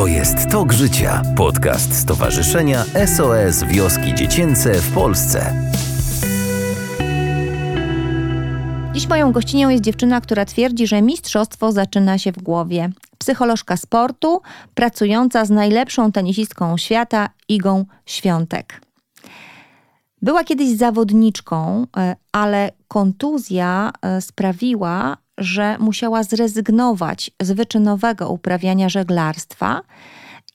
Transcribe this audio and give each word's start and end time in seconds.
To 0.00 0.06
jest 0.06 0.50
Tok 0.50 0.72
Życia, 0.72 1.22
podcast 1.36 1.94
Stowarzyszenia 1.94 2.84
SOS 3.06 3.64
Wioski 3.64 4.14
Dziecięce 4.14 4.74
w 4.74 4.94
Polsce. 4.94 5.54
Dziś 8.92 9.08
moją 9.08 9.32
gościnią 9.32 9.68
jest 9.68 9.84
dziewczyna, 9.84 10.20
która 10.20 10.44
twierdzi, 10.44 10.86
że 10.86 11.02
mistrzostwo 11.02 11.72
zaczyna 11.72 12.18
się 12.18 12.32
w 12.32 12.42
głowie. 12.42 12.90
Psycholożka 13.18 13.76
sportu, 13.76 14.40
pracująca 14.74 15.44
z 15.44 15.50
najlepszą 15.50 16.12
tenisistką 16.12 16.76
świata, 16.76 17.28
Igą 17.48 17.84
Świątek. 18.06 18.80
Była 20.22 20.44
kiedyś 20.44 20.76
zawodniczką, 20.76 21.86
e, 21.96 22.16
ale 22.32 22.70
kontuzja 22.88 23.92
e, 24.02 24.20
sprawiła, 24.20 25.16
że 25.40 25.76
musiała 25.78 26.22
zrezygnować 26.22 27.30
z 27.42 27.52
wyczynowego 27.52 28.30
uprawiania 28.30 28.88
żeglarstwa 28.88 29.80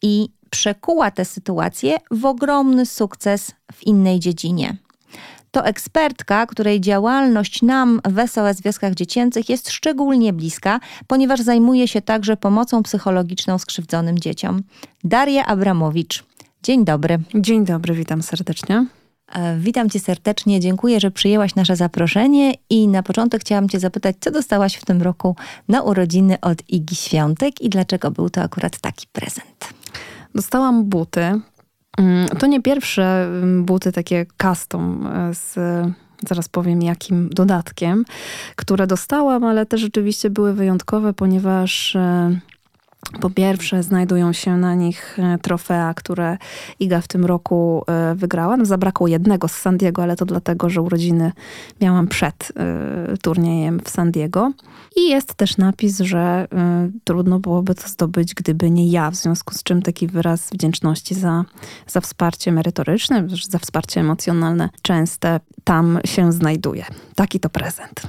i 0.02 0.30
przekuła 0.50 1.12
tę 1.12 1.26
sytuację 1.26 1.98
w 2.12 2.26
ogromny 2.26 2.86
sukces 2.86 3.52
w 3.74 3.84
innej 3.84 4.20
dziedzinie. 4.20 4.78
To 5.52 5.66
ekspertka, 5.66 6.46
której 6.46 6.82
działalność 6.82 7.62
nam 7.62 8.02
w 8.06 8.28
SOS 8.30 8.62
Wioskach 8.62 8.94
Dziecięcych 8.94 9.50
jest 9.50 9.70
szczególnie 9.70 10.34
bliska, 10.34 10.80
ponieważ 11.08 11.40
zajmuje 11.40 11.88
się 11.88 12.02
także 12.02 12.38
pomocą 12.38 12.84
psychologiczną 12.84 13.58
skrzywdzonym 13.58 14.20
dzieciom. 14.20 14.64
Daria 15.04 15.46
Abramowicz. 15.46 16.24
Dzień 16.64 16.86
dobry. 16.86 17.20
Dzień 17.36 17.66
dobry, 17.66 17.94
witam 17.94 18.24
serdecznie. 18.24 18.86
E, 19.36 19.58
witam 19.58 19.90
Cię 19.90 20.00
serdecznie, 20.00 20.60
dziękuję, 20.60 21.00
że 21.00 21.12
przyjęłaś 21.12 21.56
nasze 21.56 21.76
zaproszenie 21.76 22.54
i 22.70 22.88
na 22.88 23.04
początek 23.04 23.42
chciałam 23.42 23.70
Cię 23.70 23.80
zapytać, 23.80 24.16
co 24.20 24.32
dostałaś 24.32 24.76
w 24.76 24.86
tym 24.86 25.02
roku 25.02 25.36
na 25.68 25.82
urodziny 25.82 26.40
od 26.42 26.70
Igi 26.70 26.96
Świątek 26.96 27.62
i 27.62 27.70
dlaczego 27.70 28.12
był 28.12 28.30
to 28.30 28.42
akurat 28.42 28.80
taki 28.80 29.08
prezent? 29.12 29.74
Dostałam 30.36 30.86
buty. 30.86 31.42
Mm, 31.98 32.28
to 32.28 32.48
nie 32.48 32.62
pierwsze 32.62 33.26
mm, 33.26 33.66
buty 33.66 33.92
takie 33.92 34.26
custom 34.42 35.08
e, 35.08 35.34
z 35.34 35.56
zaraz 36.28 36.50
powiem 36.50 36.82
jakim 36.82 37.30
dodatkiem, 37.30 38.06
które 38.56 38.88
dostałam, 38.88 39.44
ale 39.44 39.66
te 39.66 39.78
rzeczywiście 39.78 40.30
były 40.30 40.54
wyjątkowe, 40.54 41.14
ponieważ 41.14 41.96
e, 41.96 42.40
po 43.22 43.30
pierwsze, 43.30 43.84
znajdują 43.84 44.34
się 44.34 44.58
na 44.58 44.76
nich 44.76 45.20
e, 45.20 45.38
trofea, 45.38 45.94
które 45.94 46.38
Iga 46.80 47.02
w 47.02 47.08
tym 47.08 47.26
roku 47.26 47.84
e, 47.88 48.16
wygrała. 48.16 48.58
No, 48.58 48.66
zabrakło 48.66 49.08
jednego 49.08 49.48
z 49.48 49.52
San 49.52 49.78
Diego, 49.78 50.04
ale 50.04 50.16
to 50.16 50.26
dlatego, 50.26 50.70
że 50.70 50.82
urodziny 50.82 51.32
miałam 51.82 52.08
przed 52.08 52.52
e, 52.56 53.18
turniejem 53.18 53.80
w 53.80 53.90
San 53.90 54.12
Diego. 54.12 54.52
I 54.96 55.10
jest 55.10 55.34
też 55.34 55.58
napis, 55.58 56.00
że 56.00 56.48
trudno 57.04 57.40
byłoby 57.40 57.76
to 57.76 57.88
zdobyć, 57.88 58.34
gdyby 58.34 58.72
nie 58.72 58.90
ja, 58.90 59.12
w 59.12 59.16
związku 59.16 59.54
z 59.54 59.64
czym 59.64 59.82
taki 59.82 60.08
wyraz 60.08 60.50
wdzięczności 60.50 61.16
za, 61.16 61.46
za 61.88 62.02
wsparcie 62.02 62.52
merytoryczne, 62.52 63.28
za 63.50 63.60
wsparcie 63.60 64.02
emocjonalne 64.02 64.70
częste 64.82 65.40
tam 65.64 66.00
się 66.06 66.32
znajduje. 66.32 66.86
Taki 67.16 67.40
to 67.40 67.50
prezent. 67.50 68.02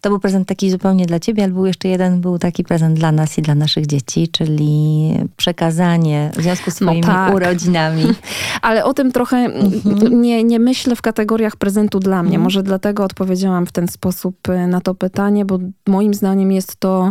To 0.00 0.08
był 0.08 0.20
prezent 0.20 0.48
taki 0.48 0.70
zupełnie 0.70 1.06
dla 1.06 1.20
ciebie, 1.20 1.44
ale 1.44 1.52
był 1.52 1.66
jeszcze 1.66 1.88
jeden, 1.88 2.20
był 2.20 2.38
taki 2.38 2.64
prezent 2.64 2.98
dla 2.98 3.12
nas 3.12 3.38
i 3.38 3.42
dla 3.42 3.54
naszych 3.54 3.86
dzieci, 3.86 4.19
czyli 4.28 5.14
przekazanie 5.36 6.30
w 6.36 6.42
związku 6.42 6.70
z 6.70 6.74
swoimi 6.74 7.00
no 7.00 7.06
tak. 7.06 7.34
urodzinami. 7.34 8.04
Ale 8.62 8.84
o 8.84 8.94
tym 8.94 9.12
trochę 9.12 9.36
mhm. 9.36 10.22
nie, 10.22 10.44
nie 10.44 10.58
myślę 10.58 10.96
w 10.96 11.02
kategoriach 11.02 11.56
prezentu 11.56 12.00
dla 12.00 12.22
mnie. 12.22 12.30
Mhm. 12.30 12.42
Może 12.42 12.62
dlatego 12.62 13.04
odpowiedziałam 13.04 13.66
w 13.66 13.72
ten 13.72 13.88
sposób 13.88 14.48
y, 14.48 14.66
na 14.66 14.80
to 14.80 14.94
pytanie, 14.94 15.44
bo 15.44 15.58
moim 15.86 16.14
zdaniem 16.14 16.52
jest 16.52 16.76
to 16.76 17.10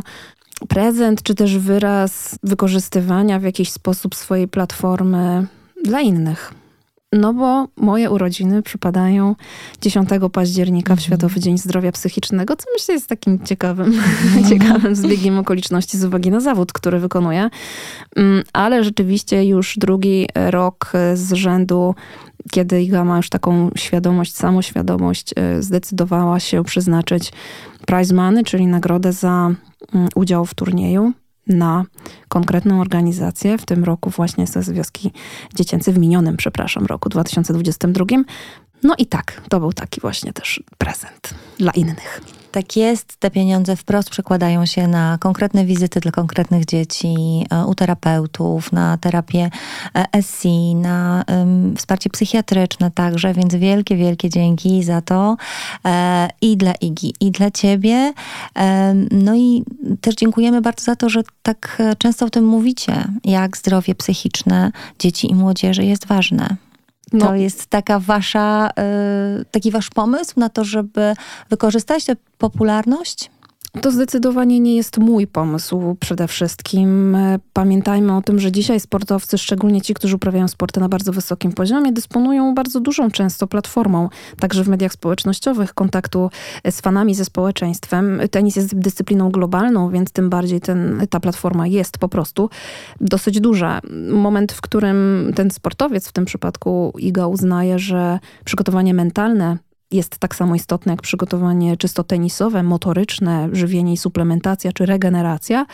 prezent, 0.67 1.23
czy 1.23 1.35
też 1.35 1.57
wyraz 1.57 2.39
wykorzystywania 2.43 3.39
w 3.39 3.43
jakiś 3.43 3.71
sposób 3.71 4.15
swojej 4.15 4.47
platformy 4.47 5.47
dla 5.83 6.01
innych. 6.01 6.53
No 7.13 7.33
bo 7.33 7.67
moje 7.77 8.09
urodziny 8.09 8.61
przypadają 8.61 9.35
10 9.81 10.09
października 10.31 10.87
w 10.87 10.99
mhm. 10.99 11.05
Światowy 11.05 11.39
Dzień 11.39 11.57
Zdrowia 11.57 11.91
Psychicznego, 11.91 12.55
co 12.55 12.65
myślę 12.73 12.93
jest 12.93 13.07
takim 13.07 13.45
ciekawym, 13.45 14.01
ciekawym 14.49 14.95
zbiegiem 14.95 15.37
okoliczności 15.39 15.97
z 15.97 16.05
uwagi 16.05 16.31
na 16.31 16.39
zawód, 16.39 16.73
który 16.73 16.99
wykonuję. 16.99 17.49
Mm, 18.15 18.43
ale 18.53 18.83
rzeczywiście 18.83 19.45
już 19.45 19.77
drugi 19.77 20.27
rok 20.35 20.91
z 21.13 21.33
rzędu 21.33 21.95
kiedy 22.51 22.83
Iga 22.83 23.03
ma 23.03 23.17
już 23.17 23.29
taką 23.29 23.69
świadomość, 23.75 24.35
samoświadomość, 24.35 25.33
e, 25.35 25.61
zdecydowała 25.61 26.39
się 26.39 26.63
przeznaczyć 26.63 27.31
prize 27.85 28.13
money, 28.13 28.43
czyli 28.43 28.67
nagrodę 28.67 29.13
za 29.13 29.51
mm, 29.93 30.09
udział 30.15 30.45
w 30.45 30.53
turnieju 30.53 31.13
na 31.49 31.85
konkretną 32.27 32.81
organizację, 32.81 33.57
w 33.57 33.65
tym 33.65 33.83
roku 33.83 34.09
właśnie 34.09 34.47
z 34.47 34.69
Wioski 34.69 35.11
Dziecięcy, 35.55 35.93
w 35.93 35.97
minionym, 35.97 36.37
przepraszam, 36.37 36.85
roku 36.85 37.09
2022. 37.09 38.05
No 38.83 38.95
i 38.97 39.05
tak, 39.05 39.41
to 39.49 39.59
był 39.59 39.73
taki 39.73 40.01
właśnie 40.01 40.33
też 40.33 40.63
prezent 40.77 41.33
dla 41.57 41.71
innych. 41.71 42.38
Tak 42.51 42.77
jest, 42.77 43.17
te 43.17 43.31
pieniądze 43.31 43.75
wprost 43.75 44.09
przekładają 44.09 44.65
się 44.65 44.87
na 44.87 45.17
konkretne 45.19 45.65
wizyty 45.65 45.99
dla 45.99 46.11
konkretnych 46.11 46.65
dzieci, 46.65 47.15
e, 47.51 47.65
u 47.65 47.75
terapeutów, 47.75 48.71
na 48.71 48.97
terapię 48.97 49.49
e, 49.95 50.23
SI, 50.23 50.75
na 50.75 51.23
um, 51.27 51.75
wsparcie 51.77 52.09
psychiatryczne 52.09 52.91
także, 52.91 53.33
więc 53.33 53.55
wielkie, 53.55 53.95
wielkie 53.95 54.29
dzięki 54.29 54.83
za 54.83 55.01
to 55.01 55.37
e, 55.85 56.27
i 56.41 56.57
dla 56.57 56.73
Igi, 56.73 57.13
i 57.19 57.31
dla 57.31 57.51
ciebie. 57.51 58.13
E, 58.59 58.93
no 59.11 59.35
i 59.35 59.63
też 60.01 60.15
dziękujemy 60.15 60.61
bardzo 60.61 60.83
za 60.83 60.95
to, 60.95 61.09
że 61.09 61.21
tak 61.43 61.81
często 61.97 62.25
o 62.25 62.29
tym 62.29 62.45
mówicie, 62.45 63.05
jak 63.23 63.57
zdrowie 63.57 63.95
psychiczne 63.95 64.71
dzieci 64.99 65.31
i 65.31 65.35
młodzieży 65.35 65.85
jest 65.85 66.07
ważne. 66.07 66.68
No. 67.13 67.27
To 67.27 67.35
jest 67.35 67.65
taka 67.67 67.99
wasza, 67.99 68.69
y, 69.41 69.45
taki 69.45 69.71
wasz 69.71 69.89
pomysł 69.89 70.33
na 70.37 70.49
to, 70.49 70.63
żeby 70.63 71.13
wykorzystać 71.49 72.05
tę 72.05 72.15
popularność? 72.37 73.31
To 73.81 73.91
zdecydowanie 73.91 74.59
nie 74.59 74.75
jest 74.75 74.97
mój 74.97 75.27
pomysł 75.27 75.97
przede 75.99 76.27
wszystkim. 76.27 77.17
Pamiętajmy 77.53 78.15
o 78.15 78.21
tym, 78.21 78.39
że 78.39 78.51
dzisiaj 78.51 78.79
sportowcy, 78.79 79.37
szczególnie 79.37 79.81
ci, 79.81 79.93
którzy 79.93 80.15
uprawiają 80.15 80.47
sporty 80.47 80.79
na 80.79 80.89
bardzo 80.89 81.11
wysokim 81.11 81.53
poziomie, 81.53 81.91
dysponują 81.91 82.55
bardzo 82.55 82.79
dużą 82.79 83.11
często 83.11 83.47
platformą, 83.47 84.09
także 84.39 84.63
w 84.63 84.67
mediach 84.67 84.93
społecznościowych, 84.93 85.73
kontaktu 85.73 86.29
z 86.71 86.81
fanami, 86.81 87.15
ze 87.15 87.25
społeczeństwem. 87.25 88.21
Tenis 88.31 88.55
jest 88.55 88.79
dyscypliną 88.79 89.31
globalną, 89.31 89.89
więc 89.89 90.11
tym 90.11 90.29
bardziej 90.29 90.61
ten, 90.61 91.07
ta 91.09 91.19
platforma 91.19 91.67
jest 91.67 91.97
po 91.97 92.09
prostu 92.09 92.49
dosyć 93.01 93.39
duża. 93.39 93.81
Moment, 94.11 94.51
w 94.51 94.61
którym 94.61 95.31
ten 95.35 95.51
sportowiec, 95.51 96.07
w 96.07 96.11
tym 96.11 96.25
przypadku 96.25 96.93
Iga, 96.97 97.27
uznaje, 97.27 97.79
że 97.79 98.19
przygotowanie 98.45 98.93
mentalne 98.93 99.57
jest 99.91 100.17
tak 100.17 100.35
samo 100.35 100.55
istotne 100.55 100.93
jak 100.93 101.01
przygotowanie 101.01 101.77
czysto 101.77 102.03
tenisowe, 102.03 102.63
motoryczne, 102.63 103.49
żywienie 103.51 103.93
i 103.93 103.97
suplementacja 103.97 104.71
czy 104.71 104.85
regeneracja, 104.85 105.65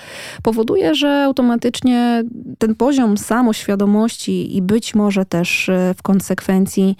powoduje, 0.43 0.95
że 0.95 1.23
automatycznie 1.23 2.23
ten 2.57 2.75
poziom 2.75 3.17
samoświadomości 3.17 4.57
i 4.57 4.61
być 4.61 4.95
może 4.95 5.25
też 5.25 5.69
e, 5.69 5.93
w 5.97 6.01
konsekwencji 6.01 6.95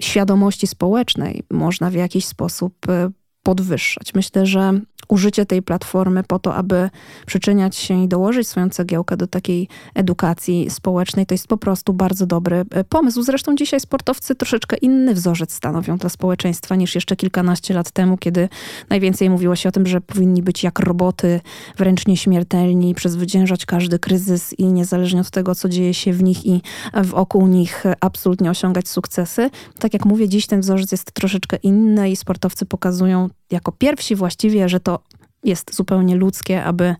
świadomości 0.00 0.66
społecznej 0.66 1.42
można 1.50 1.90
w 1.90 1.94
jakiś 1.94 2.24
sposób 2.24 2.88
e, 2.88 3.10
podwyższać. 3.44 4.14
Myślę, 4.14 4.46
że 4.46 4.80
użycie 5.08 5.46
tej 5.46 5.62
platformy 5.62 6.22
po 6.22 6.38
to, 6.38 6.54
aby 6.54 6.90
przyczyniać 7.26 7.76
się 7.76 8.04
i 8.04 8.08
dołożyć 8.08 8.48
swoją 8.48 8.70
cegiełkę 8.70 9.16
do 9.16 9.26
takiej 9.26 9.68
edukacji 9.94 10.70
społecznej, 10.70 11.26
to 11.26 11.34
jest 11.34 11.46
po 11.46 11.56
prostu 11.56 11.92
bardzo 11.92 12.26
dobry 12.26 12.64
e, 12.70 12.84
pomysł. 12.84 13.22
Zresztą 13.22 13.56
dzisiaj 13.56 13.80
sportowcy 13.80 14.34
troszeczkę 14.34 14.76
inny 14.76 15.14
wzorzec 15.14 15.52
stanowią 15.52 15.96
dla 15.96 16.10
społeczeństwa 16.10 16.76
niż 16.76 16.94
jeszcze 16.94 17.16
kilkanaście 17.16 17.74
lat 17.74 17.90
temu, 17.90 18.16
kiedy 18.16 18.48
najwięcej 18.90 19.30
mówiło 19.30 19.56
się 19.56 19.68
o 19.68 19.72
tym, 19.72 19.86
że 19.86 20.00
powinni 20.00 20.42
być 20.42 20.62
jak 20.62 20.78
roboty, 20.78 21.40
wręcz 21.76 22.06
nieśmiertelni, 22.06 22.94
przezwyciężać 22.94 23.66
każdy 23.66 23.98
kryzys 23.98 24.52
i 24.58 24.66
niezależnie 24.66 25.20
od 25.20 25.30
tego, 25.30 25.54
co 25.54 25.68
dzieje 25.68 25.94
się 25.94 26.12
w 26.12 26.22
nich 26.22 26.46
i 26.46 26.62
wokół 27.02 27.46
nich, 27.46 27.84
absolutnie 28.00 28.50
osiągać 28.50 28.88
sukcesy. 28.88 29.50
Tak 29.78 29.92
jak 29.92 30.04
mówię, 30.04 30.28
dziś 30.28 30.46
ten 30.46 30.60
wzorzec 30.60 30.92
jest 30.92 31.12
troszeczkę 31.12 31.56
inny 31.56 32.10
i 32.10 32.16
sportowcy 32.16 32.66
pokazują 32.66 33.28
jako 33.50 33.72
pierwsi 33.72 34.14
właściwie, 34.14 34.68
że 34.68 34.80
to 34.80 34.98
jest 35.44 35.74
zupełnie 35.74 36.16
ludzkie, 36.16 36.64
aby 36.64 36.94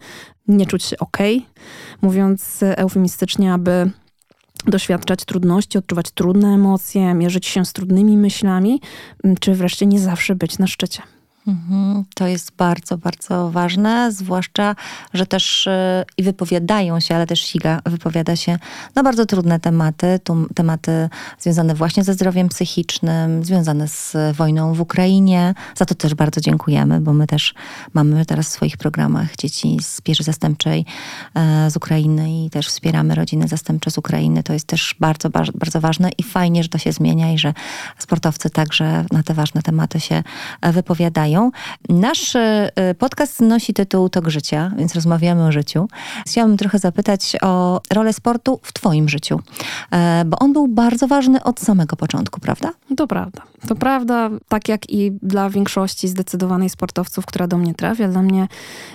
nie 0.48 0.66
czuć 0.66 0.84
się 0.84 0.98
ok, 0.98 1.18
mówiąc 2.02 2.60
eufemistycznie, 2.62 3.52
aby 3.52 3.90
doświadczać 4.66 5.24
trudności, 5.24 5.78
odczuwać 5.78 6.10
trudne 6.10 6.48
emocje, 6.48 7.14
mierzyć 7.14 7.46
się 7.46 7.64
z 7.64 7.72
trudnymi 7.72 8.16
myślami, 8.16 8.80
czy 9.40 9.54
wreszcie 9.54 9.86
nie 9.86 10.00
zawsze 10.00 10.34
być 10.34 10.58
na 10.58 10.66
szczycie. 10.66 11.02
Mhm, 11.46 12.04
to 12.14 12.26
jest 12.26 12.52
bardzo, 12.56 12.98
bardzo 12.98 13.50
ważne, 13.50 14.12
zwłaszcza, 14.12 14.76
że 15.14 15.26
też 15.26 15.66
y, 15.66 15.70
i 16.16 16.22
wypowiadają 16.22 17.00
się, 17.00 17.14
ale 17.14 17.26
też 17.26 17.40
Siga 17.40 17.80
wypowiada 17.86 18.36
się 18.36 18.58
na 18.94 19.02
bardzo 19.02 19.26
trudne 19.26 19.60
tematy, 19.60 20.20
tematy 20.54 21.08
związane 21.38 21.74
właśnie 21.74 22.04
ze 22.04 22.14
zdrowiem 22.14 22.48
psychicznym, 22.48 23.44
związane 23.44 23.88
z 23.88 24.16
wojną 24.36 24.74
w 24.74 24.80
Ukrainie. 24.80 25.54
Za 25.74 25.84
to 25.84 25.94
też 25.94 26.14
bardzo 26.14 26.40
dziękujemy, 26.40 27.00
bo 27.00 27.12
my 27.12 27.26
też 27.26 27.54
mamy 27.94 28.26
teraz 28.26 28.48
w 28.48 28.52
swoich 28.52 28.76
programach 28.76 29.36
dzieci 29.36 29.76
z 29.82 30.00
pieczy 30.00 30.22
zastępczej 30.22 30.84
e, 31.34 31.70
z 31.70 31.76
Ukrainy 31.76 32.44
i 32.44 32.50
też 32.50 32.68
wspieramy 32.68 33.14
rodziny 33.14 33.48
zastępcze 33.48 33.90
z 33.90 33.98
Ukrainy. 33.98 34.42
To 34.42 34.52
jest 34.52 34.66
też 34.66 34.94
bardzo, 35.00 35.30
bardzo 35.30 35.80
ważne 35.80 36.10
i 36.18 36.22
fajnie, 36.22 36.62
że 36.62 36.68
to 36.68 36.78
się 36.78 36.92
zmienia 36.92 37.32
i 37.32 37.38
że 37.38 37.54
sportowcy 37.98 38.50
także 38.50 39.04
na 39.12 39.22
te 39.22 39.34
ważne 39.34 39.62
tematy 39.62 40.00
się 40.00 40.22
e, 40.60 40.72
wypowiadają. 41.34 41.50
Nasz 41.88 42.36
e, 42.36 42.70
podcast 42.98 43.40
nosi 43.40 43.74
tytuł 43.74 44.08
Tok 44.08 44.28
Życia, 44.28 44.72
więc 44.76 44.94
rozmawiamy 44.94 45.46
o 45.46 45.52
życiu. 45.52 45.88
Chciałabym 46.26 46.56
trochę 46.56 46.78
zapytać 46.78 47.36
o 47.42 47.80
rolę 47.92 48.12
sportu 48.12 48.60
w 48.62 48.72
Twoim 48.72 49.08
życiu, 49.08 49.40
e, 49.90 50.24
bo 50.26 50.38
on 50.38 50.52
był 50.52 50.68
bardzo 50.68 51.08
ważny 51.08 51.42
od 51.42 51.60
samego 51.60 51.96
początku, 51.96 52.40
prawda? 52.40 52.72
To 52.96 53.06
prawda. 53.06 53.42
To 53.68 53.76
prawda, 53.76 54.30
tak 54.48 54.68
jak 54.68 54.90
i 54.90 55.12
dla 55.22 55.50
większości 55.50 56.08
zdecydowanej 56.08 56.70
sportowców, 56.70 57.26
która 57.26 57.46
do 57.46 57.58
mnie 57.58 57.74
trafia, 57.74 58.08
dla 58.08 58.22
mnie 58.22 58.48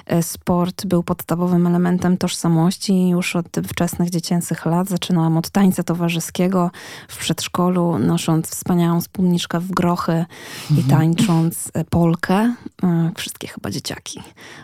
e, 0.06 0.24
sport 0.24 0.86
był 0.86 1.04
podstawowym 1.04 1.68
elementem 1.68 2.18
tożsamości 2.18 3.10
już 3.10 3.36
od 3.36 3.48
wczesnych 3.68 4.10
dziecięcych 4.10 4.66
lat. 4.66 4.90
Zaczynałam 4.90 5.38
od 5.38 5.50
tańca 5.50 5.84
towarzyskiego 5.84 6.72
w 7.08 7.18
przedszkolu, 7.18 8.00
nosząc 8.00 8.50
wspaniałą 8.50 9.02
spódniczkę 9.02 9.60
w 9.60 9.72
grochy 9.72 10.26
i 10.72 10.74
mhm. 10.74 11.00
tańcząc 11.00 11.72
polkę 11.90 12.29
E, 12.34 13.12
wszystkie 13.16 13.48
chyba 13.48 13.70
dzieciaki 13.70 14.20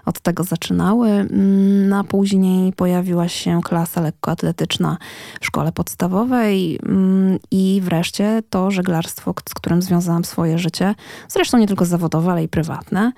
od 0.05 0.19
tego 0.19 0.43
zaczynały. 0.43 1.09
Mm, 1.09 1.89
na 1.89 2.03
później 2.03 2.73
pojawiła 2.73 3.27
się 3.27 3.61
klasa 3.63 4.01
lekkoatletyczna 4.01 4.97
w 5.41 5.45
szkole 5.45 5.71
podstawowej 5.71 6.79
mm, 6.85 7.39
i 7.51 7.81
wreszcie 7.83 8.43
to 8.49 8.71
żeglarstwo, 8.71 9.33
z 9.49 9.53
którym 9.53 9.81
związałam 9.81 10.25
swoje 10.25 10.59
życie. 10.59 10.95
Zresztą 11.27 11.57
nie 11.57 11.67
tylko 11.67 11.85
zawodowe, 11.85 12.31
ale 12.31 12.43
i 12.43 12.47
prywatne, 12.47 13.11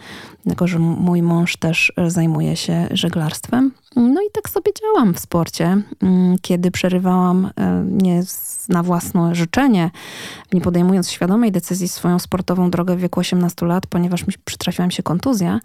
dlatego 0.46 0.68
że 0.68 0.80
mój 0.80 1.22
mąż 1.22 1.58
też 1.58 1.94
e, 1.98 2.10
zajmuje 2.10 2.56
się 2.56 2.88
żeglarstwem. 2.92 3.72
No 3.98 4.22
i 4.22 4.32
tak 4.32 4.50
sobie 4.50 4.72
działam 4.82 5.14
w 5.14 5.20
sporcie. 5.20 5.82
Mm, 6.02 6.36
kiedy 6.42 6.72
przerywałam 6.72 7.50
e, 7.60 7.86
nie 7.88 8.24
na 8.70 8.84
własne 8.84 9.36
życzenie, 9.36 9.92
nie 10.54 10.62
podejmując 10.62 11.12
świadomej 11.12 11.52
decyzji 11.52 11.88
swoją 11.88 12.20
sportową 12.20 12.72
drogę 12.72 12.96
w 12.96 13.00
wieku 13.00 13.20
18 13.20 13.66
lat, 13.66 13.88
ponieważ 13.88 14.28
mi 14.28 14.34
przytrafiła 14.46 14.92
się 14.92 15.04
kontuzja, 15.04 15.60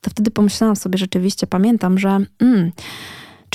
to 0.00 0.10
wtedy 0.10 0.30
pomyślałam 0.30 0.76
sobie 0.76 0.98
rzeczywiście, 0.98 1.46
pamiętam, 1.46 1.98
że 1.98 2.18
mm, 2.40 2.72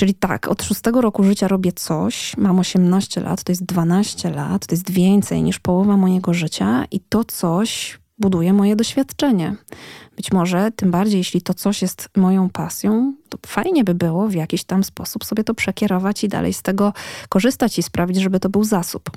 Czyli 0.00 0.14
tak, 0.14 0.48
od 0.48 0.62
szóstego 0.62 1.00
roku 1.00 1.24
życia 1.24 1.48
robię 1.48 1.72
coś, 1.72 2.36
mam 2.36 2.58
18 2.58 3.20
lat, 3.20 3.42
to 3.42 3.52
jest 3.52 3.64
12 3.64 4.30
lat, 4.30 4.66
to 4.66 4.74
jest 4.74 4.90
więcej 4.90 5.42
niż 5.42 5.58
połowa 5.58 5.96
mojego 5.96 6.34
życia 6.34 6.84
i 6.90 7.00
to 7.00 7.24
coś 7.24 7.99
buduje 8.20 8.52
moje 8.52 8.76
doświadczenie. 8.76 9.56
Być 10.16 10.32
może, 10.32 10.70
tym 10.76 10.90
bardziej 10.90 11.18
jeśli 11.18 11.42
to 11.42 11.54
coś 11.54 11.82
jest 11.82 12.08
moją 12.16 12.50
pasją, 12.50 13.14
to 13.28 13.38
fajnie 13.46 13.84
by 13.84 13.94
było 13.94 14.28
w 14.28 14.34
jakiś 14.34 14.64
tam 14.64 14.84
sposób 14.84 15.24
sobie 15.24 15.44
to 15.44 15.54
przekierować 15.54 16.24
i 16.24 16.28
dalej 16.28 16.52
z 16.52 16.62
tego 16.62 16.92
korzystać 17.28 17.78
i 17.78 17.82
sprawić, 17.82 18.16
żeby 18.16 18.40
to 18.40 18.48
był 18.48 18.64
zasób. 18.64 19.10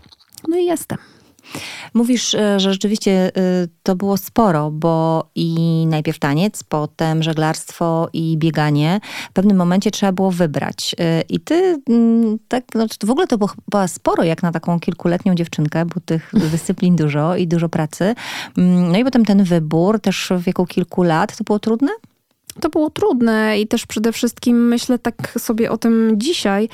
No 0.47 0.57
i 0.57 0.65
jestem. 0.65 0.97
Mówisz, 1.93 2.35
e, 2.35 2.59
że 2.59 2.73
rzeczywiście 2.73 3.11
e, 3.11 3.31
to 3.83 3.95
było 3.95 4.17
sporo, 4.17 4.71
bo 4.71 5.25
i 5.35 5.55
najpierw 5.87 6.19
taniec, 6.19 6.63
potem 6.63 7.23
żeglarstwo 7.23 8.09
i 8.13 8.37
bieganie. 8.37 8.99
W 9.29 9.33
pewnym 9.33 9.57
momencie 9.57 9.91
trzeba 9.91 10.11
było 10.11 10.31
wybrać. 10.31 10.95
E, 10.99 11.21
I 11.21 11.39
ty 11.39 11.81
mm, 11.89 12.37
tak, 12.47 12.63
no, 12.75 12.85
w 13.03 13.09
ogóle 13.09 13.27
to 13.27 13.37
było 13.37 13.47
chyba 13.47 13.87
sporo 13.87 14.23
jak 14.23 14.43
na 14.43 14.51
taką 14.51 14.79
kilkuletnią 14.79 15.35
dziewczynkę, 15.35 15.85
bo 15.85 15.99
tych 16.05 16.31
dyscyplin 16.51 16.95
dużo 16.95 17.35
i 17.35 17.47
dużo 17.47 17.69
pracy. 17.69 18.15
Mm, 18.57 18.91
no 18.91 18.97
i 18.97 19.03
potem 19.03 19.25
ten 19.25 19.43
wybór 19.43 19.99
też 19.99 20.29
w 20.37 20.43
wieku 20.43 20.65
kilku 20.65 21.03
lat, 21.03 21.37
to 21.37 21.43
było 21.43 21.59
trudne? 21.59 21.91
To 22.61 22.69
było 22.69 22.89
trudne 22.89 23.59
i 23.59 23.67
też 23.67 23.85
przede 23.85 24.11
wszystkim 24.11 24.67
myślę 24.67 24.99
tak 24.99 25.35
sobie 25.39 25.71
o 25.71 25.77
tym 25.77 26.11
dzisiaj, 26.17 26.69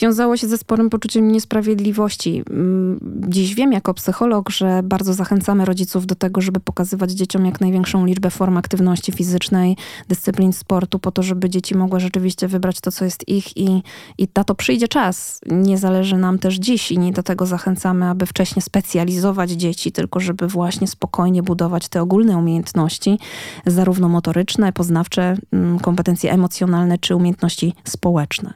wiązało 0.00 0.36
się 0.36 0.48
ze 0.48 0.58
sporym 0.58 0.90
poczuciem 0.90 1.32
niesprawiedliwości. 1.32 2.42
Mm, 2.50 3.00
dziś 3.28 3.54
wiem 3.54 3.72
jako 3.72 3.94
psycholog, 3.94 4.50
że 4.50 4.80
bardzo 4.84 5.14
zachęcamy 5.14 5.64
rodziców 5.64 6.06
do 6.06 6.14
tego, 6.14 6.40
żeby 6.40 6.60
pokazywać 6.60 7.10
dzieciom 7.10 7.46
jak 7.46 7.60
największą 7.60 8.06
liczbę 8.06 8.30
form 8.30 8.56
aktywności 8.56 9.12
fizycznej, 9.12 9.76
dyscyplin 10.08 10.52
sportu, 10.52 10.98
po 10.98 11.12
to, 11.12 11.22
żeby 11.22 11.50
dzieci 11.50 11.76
mogły 11.76 12.00
rzeczywiście 12.00 12.48
wybrać 12.48 12.80
to, 12.80 12.92
co 12.92 13.04
jest 13.04 13.28
ich 13.28 13.56
i, 13.56 13.82
i 14.18 14.28
na 14.36 14.44
to 14.44 14.54
przyjdzie 14.54 14.88
czas. 14.88 15.40
Nie 15.46 15.78
zależy 15.78 16.16
nam 16.16 16.38
też 16.38 16.54
dziś 16.54 16.92
i 16.92 16.98
nie 16.98 17.12
do 17.12 17.22
tego 17.22 17.46
zachęcamy, 17.46 18.06
aby 18.06 18.26
wcześniej 18.26 18.62
specjalizować 18.62 19.50
dzieci, 19.50 19.92
tylko 19.92 20.20
żeby 20.20 20.48
właśnie 20.48 20.88
spokojnie 20.88 21.42
budować 21.42 21.88
te 21.88 22.02
ogólne 22.02 22.36
umiejętności, 22.36 23.18
zarówno 23.66 24.08
motoryczne, 24.08 24.72
poznawcze, 24.72 25.21
Mm, 25.52 25.78
kompetencje 25.78 26.32
emocjonalne 26.32 26.98
czy 26.98 27.16
umiejętności 27.16 27.74
społeczne. 27.84 28.54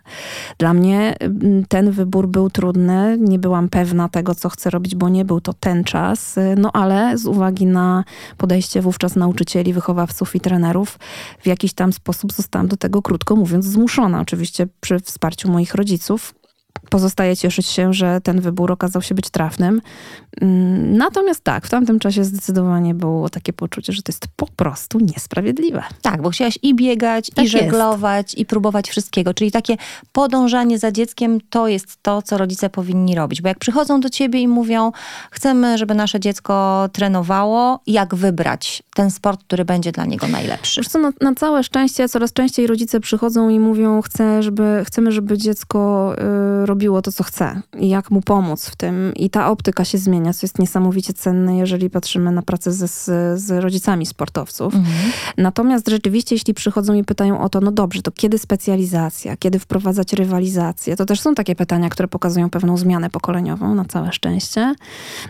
Dla 0.58 0.74
mnie 0.74 1.14
mm, 1.20 1.64
ten 1.68 1.90
wybór 1.90 2.28
był 2.28 2.50
trudny. 2.50 3.16
Nie 3.20 3.38
byłam 3.38 3.68
pewna 3.68 4.08
tego, 4.08 4.34
co 4.34 4.48
chcę 4.48 4.70
robić, 4.70 4.94
bo 4.94 5.08
nie 5.08 5.24
był 5.24 5.40
to 5.40 5.52
ten 5.52 5.84
czas. 5.84 6.36
No 6.56 6.70
ale 6.72 7.18
z 7.18 7.26
uwagi 7.26 7.66
na 7.66 8.04
podejście 8.36 8.82
wówczas 8.82 9.16
nauczycieli, 9.16 9.72
wychowawców 9.72 10.36
i 10.36 10.40
trenerów, 10.40 10.98
w 11.40 11.46
jakiś 11.46 11.72
tam 11.72 11.92
sposób 11.92 12.32
zostałam 12.32 12.68
do 12.68 12.76
tego, 12.76 13.02
krótko 13.02 13.36
mówiąc, 13.36 13.64
zmuszona. 13.64 14.20
Oczywiście 14.20 14.66
przy 14.80 15.00
wsparciu 15.00 15.50
moich 15.50 15.74
rodziców, 15.74 16.34
Pozostaje 16.90 17.36
cieszyć 17.36 17.66
się, 17.66 17.92
że 17.92 18.20
ten 18.20 18.40
wybór 18.40 18.72
okazał 18.72 19.02
się 19.02 19.14
być 19.14 19.30
trafnym. 19.30 19.80
Mm, 20.40 20.96
natomiast 20.96 21.44
tak, 21.44 21.66
w 21.66 21.70
tamtym 21.70 21.98
czasie 21.98 22.24
zdecydowanie 22.24 22.94
było 22.94 23.28
takie 23.28 23.52
poczucie, 23.52 23.92
że 23.92 24.02
to 24.02 24.12
jest 24.12 24.24
po 24.36 24.46
prostu 24.46 24.98
niesprawiedliwe. 25.00 25.82
Tak, 26.02 26.22
bo 26.22 26.30
chciałaś 26.30 26.58
i 26.62 26.74
biegać, 26.74 27.30
tak 27.30 27.44
i 27.44 27.48
żeglować, 27.48 28.26
jest. 28.26 28.38
i 28.38 28.46
próbować 28.46 28.90
wszystkiego. 28.90 29.34
Czyli 29.34 29.50
takie 29.50 29.76
podążanie 30.12 30.78
za 30.78 30.92
dzieckiem 30.92 31.38
to 31.50 31.68
jest 31.68 32.02
to, 32.02 32.22
co 32.22 32.38
rodzice 32.38 32.70
powinni 32.70 33.14
robić. 33.14 33.42
Bo 33.42 33.48
jak 33.48 33.58
przychodzą 33.58 34.00
do 34.00 34.10
ciebie 34.10 34.40
i 34.40 34.48
mówią, 34.48 34.92
chcemy, 35.30 35.78
żeby 35.78 35.94
nasze 35.94 36.20
dziecko 36.20 36.88
trenowało, 36.92 37.80
jak 37.86 38.14
wybrać 38.14 38.82
ten 38.94 39.10
sport, 39.10 39.44
który 39.44 39.64
będzie 39.64 39.92
dla 39.92 40.04
niego 40.04 40.28
najlepszy? 40.28 40.80
Wiesz 40.80 40.88
co, 40.88 40.98
na, 40.98 41.12
na 41.20 41.34
całe 41.34 41.64
szczęście 41.64 42.08
coraz 42.08 42.32
częściej 42.32 42.66
rodzice 42.66 43.00
przychodzą 43.00 43.48
i 43.48 43.60
mówią, 43.60 44.02
chcę, 44.02 44.42
żeby, 44.42 44.82
chcemy, 44.86 45.12
żeby 45.12 45.38
dziecko 45.38 46.12
y, 46.62 46.65
robiło 46.66 47.02
to, 47.02 47.12
co 47.12 47.24
chce 47.24 47.62
i 47.78 47.88
jak 47.88 48.10
mu 48.10 48.20
pomóc 48.20 48.66
w 48.66 48.76
tym. 48.76 49.12
I 49.16 49.30
ta 49.30 49.50
optyka 49.50 49.84
się 49.84 49.98
zmienia, 49.98 50.32
co 50.32 50.46
jest 50.46 50.58
niesamowicie 50.58 51.12
cenne, 51.12 51.56
jeżeli 51.56 51.90
patrzymy 51.90 52.32
na 52.32 52.42
pracę 52.42 52.72
z, 52.72 52.84
z 53.40 53.50
rodzicami 53.50 54.06
sportowców. 54.06 54.74
Mhm. 54.74 55.12
Natomiast 55.36 55.88
rzeczywiście, 55.88 56.34
jeśli 56.34 56.54
przychodzą 56.54 56.94
i 56.94 57.04
pytają 57.04 57.40
o 57.40 57.48
to, 57.48 57.60
no 57.60 57.72
dobrze, 57.72 58.02
to 58.02 58.10
kiedy 58.10 58.38
specjalizacja, 58.38 59.36
kiedy 59.36 59.58
wprowadzać 59.58 60.12
rywalizację, 60.12 60.96
to 60.96 61.06
też 61.06 61.20
są 61.20 61.34
takie 61.34 61.54
pytania, 61.54 61.88
które 61.88 62.08
pokazują 62.08 62.50
pewną 62.50 62.76
zmianę 62.76 63.10
pokoleniową, 63.10 63.74
na 63.74 63.84
całe 63.84 64.12
szczęście. 64.12 64.74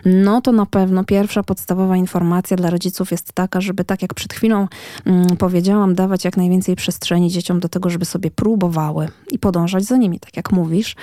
No 0.05 0.41
to 0.41 0.51
na 0.51 0.65
pewno 0.65 1.03
pierwsza 1.03 1.43
podstawowa 1.43 1.97
informacja 1.97 2.57
dla 2.57 2.69
rodziców 2.69 3.11
jest 3.11 3.33
taka, 3.33 3.61
żeby 3.61 3.83
tak 3.83 4.01
jak 4.01 4.13
przed 4.13 4.33
chwilą 4.33 4.67
mm, 5.05 5.37
powiedziałam, 5.37 5.95
dawać 5.95 6.25
jak 6.25 6.37
najwięcej 6.37 6.75
przestrzeni 6.75 7.29
dzieciom 7.29 7.59
do 7.59 7.69
tego, 7.69 7.89
żeby 7.89 8.05
sobie 8.05 8.31
próbowały 8.31 9.09
i 9.31 9.39
podążać 9.39 9.83
za 9.83 9.97
nimi, 9.97 10.19
tak 10.19 10.37
jak 10.37 10.51
mówisz, 10.51 10.95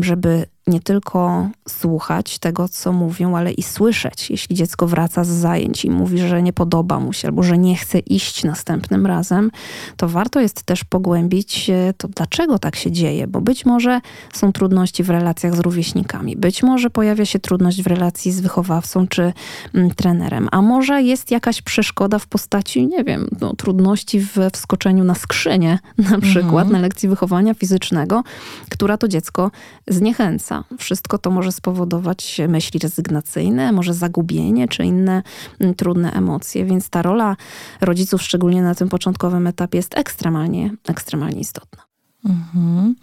żeby 0.00 0.46
nie 0.66 0.80
tylko 0.80 1.48
słuchać 1.68 2.38
tego, 2.38 2.68
co 2.68 2.92
mówią, 2.92 3.36
ale 3.36 3.52
i 3.52 3.62
słyszeć. 3.62 4.30
Jeśli 4.30 4.56
dziecko 4.56 4.86
wraca 4.86 5.24
z 5.24 5.28
zajęć 5.28 5.84
i 5.84 5.90
mówi, 5.90 6.18
że 6.18 6.42
nie 6.42 6.52
podoba 6.52 7.00
mu 7.00 7.12
się 7.12 7.28
albo 7.28 7.42
że 7.42 7.58
nie 7.58 7.76
chce 7.76 7.98
iść 7.98 8.44
następnym 8.44 9.06
razem, 9.06 9.50
to 9.96 10.08
warto 10.08 10.40
jest 10.40 10.62
też 10.62 10.84
pogłębić 10.84 11.70
to, 11.96 12.08
dlaczego 12.08 12.58
tak 12.58 12.76
się 12.76 12.92
dzieje, 12.92 13.26
bo 13.26 13.40
być 13.40 13.66
może 13.66 14.00
są 14.32 14.52
trudności 14.52 15.02
w 15.02 15.10
relacjach 15.10 15.56
z 15.56 15.58
rówieśnikami, 15.58 16.36
być 16.36 16.62
może 16.62 16.90
pojawia 16.90 17.26
się 17.26 17.38
trudność 17.38 17.82
w 17.82 17.86
relacji 17.86 18.32
z 18.32 18.40
wychowawcą 18.40 19.06
czy 19.06 19.32
mm, 19.74 19.90
trenerem, 19.90 20.48
a 20.52 20.62
może 20.62 21.02
jest 21.02 21.30
jakaś 21.30 21.62
przeszkoda 21.62 22.18
w 22.18 22.26
postaci, 22.26 22.86
nie 22.86 23.04
wiem, 23.04 23.28
no, 23.40 23.54
trudności 23.56 24.20
w 24.20 24.36
wskoczeniu 24.52 25.04
na 25.04 25.14
skrzynię, 25.14 25.78
na 26.10 26.18
przykład 26.18 26.64
mhm. 26.64 26.72
na 26.72 26.78
lekcji 26.78 27.08
wychowania 27.08 27.54
fizycznego, 27.54 28.22
która 28.70 28.96
to 28.96 29.08
dziecko 29.08 29.50
zniechęca. 29.88 30.51
Wszystko 30.78 31.18
to 31.18 31.30
może 31.30 31.52
spowodować 31.52 32.40
myśli 32.48 32.80
rezygnacyjne, 32.80 33.72
może 33.72 33.94
zagubienie 33.94 34.68
czy 34.68 34.84
inne 34.84 35.22
mm, 35.60 35.74
trudne 35.74 36.12
emocje, 36.12 36.64
więc 36.64 36.88
ta 36.88 37.02
rola 37.02 37.36
rodziców, 37.80 38.22
szczególnie 38.22 38.62
na 38.62 38.74
tym 38.74 38.88
początkowym 38.88 39.46
etapie, 39.46 39.78
jest 39.78 39.98
ekstremalnie, 39.98 40.70
ekstremalnie 40.88 41.40
istotna. 41.40 41.82
Mhm. 42.24 42.94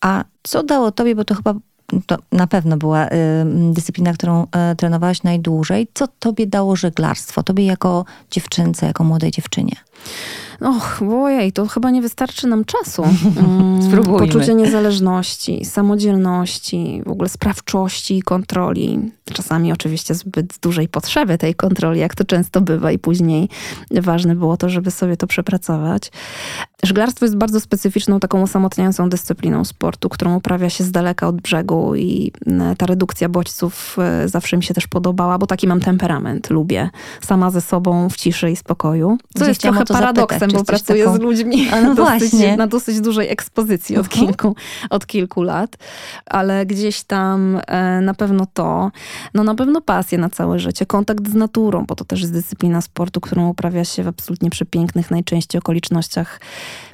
A 0.00 0.24
co 0.42 0.62
dało 0.62 0.92
tobie, 0.92 1.14
bo 1.14 1.24
to 1.24 1.34
chyba 1.34 1.54
to 2.06 2.16
na 2.32 2.46
pewno 2.46 2.76
była 2.76 3.06
y, 3.06 3.10
dyscyplina, 3.72 4.12
którą 4.12 4.42
y, 4.42 4.76
trenowałaś 4.76 5.22
najdłużej. 5.22 5.88
Co 5.94 6.08
tobie 6.18 6.46
dało 6.46 6.76
żeglarstwo? 6.76 7.42
Tobie 7.42 7.64
jako 7.64 8.04
dziewczynce, 8.30 8.86
jako 8.86 9.04
młodej 9.04 9.30
dziewczynie? 9.30 9.76
Och, 10.60 11.02
ojej, 11.12 11.52
to 11.52 11.66
chyba 11.66 11.90
nie 11.90 12.02
wystarczy 12.02 12.46
nam 12.46 12.64
czasu. 12.64 13.02
Mm, 13.40 13.82
Spróbujmy. 13.82 14.26
Poczucie 14.26 14.54
niezależności, 14.54 15.64
samodzielności, 15.64 17.02
w 17.06 17.10
ogóle 17.10 17.28
sprawczości 17.28 18.18
i 18.18 18.22
kontroli. 18.22 19.10
Czasami 19.30 19.72
oczywiście 19.72 20.14
zbyt 20.14 20.58
dużej 20.62 20.88
potrzeby 20.88 21.38
tej 21.38 21.54
kontroli, 21.54 22.00
jak 22.00 22.14
to 22.14 22.24
często 22.24 22.60
bywa 22.60 22.92
i 22.92 22.98
później 22.98 23.48
ważne 23.90 24.34
było 24.34 24.56
to, 24.56 24.68
żeby 24.68 24.90
sobie 24.90 25.16
to 25.16 25.26
przepracować. 25.26 26.12
Żeglarstwo 26.82 27.24
jest 27.24 27.36
bardzo 27.36 27.60
specyficzną, 27.60 28.20
taką 28.20 28.42
osamotniającą 28.42 29.08
dyscypliną 29.08 29.64
sportu, 29.64 30.08
którą 30.08 30.36
uprawia 30.36 30.70
się 30.70 30.84
z 30.84 30.90
daleka 30.90 31.28
od 31.28 31.40
brzegu 31.40 31.94
i 31.94 32.32
e, 32.46 32.76
ta 32.76 32.86
redukcja 32.86 33.28
bodźców 33.28 33.96
e, 33.98 34.28
zawsze 34.28 34.56
mi 34.56 34.62
się 34.62 34.74
też 34.74 34.86
podobała, 34.86 35.38
bo 35.38 35.46
taki 35.46 35.66
mam 35.68 35.80
temperament, 35.80 36.50
lubię 36.50 36.90
sama 37.20 37.50
ze 37.50 37.60
sobą 37.60 38.08
w 38.08 38.16
ciszy 38.16 38.50
i 38.50 38.56
spokoju. 38.56 39.18
Co 39.38 39.48
jest 39.48 39.60
trochę 39.60 39.84
paradoksem, 39.84 40.38
zapytać, 40.40 40.60
bo 40.60 40.64
pracuję 40.64 41.04
taką- 41.04 41.16
z 41.16 41.20
ludźmi 41.20 41.68
A 41.72 41.80
no 41.80 41.94
dosyć, 41.94 42.32
na 42.56 42.66
dosyć 42.66 43.00
dużej 43.00 43.28
ekspozycji 43.28 43.96
od, 43.96 44.06
Mhm. 44.06 44.26
kilku, 44.26 44.54
od 44.90 45.06
kilku 45.06 45.42
lat, 45.42 45.76
ale 46.26 46.66
gdzieś 46.66 47.02
tam 47.02 47.60
e, 47.66 48.00
na 48.00 48.14
pewno 48.14 48.46
to, 48.54 48.90
no 49.34 49.44
na 49.44 49.54
pewno 49.54 49.80
pasję 49.80 50.18
na 50.18 50.30
całe 50.30 50.58
życie, 50.58 50.86
kontakt 50.86 51.28
z 51.28 51.34
naturą, 51.34 51.84
bo 51.86 51.94
to 51.94 52.04
też 52.04 52.20
jest 52.20 52.32
dyscyplina 52.32 52.80
sportu, 52.80 53.20
którą 53.20 53.48
uprawia 53.48 53.84
się 53.84 54.02
w 54.02 54.08
absolutnie 54.08 54.50
przepięknych 54.50 55.10
najczęściej 55.10 55.58
okolicznościach 55.58 56.40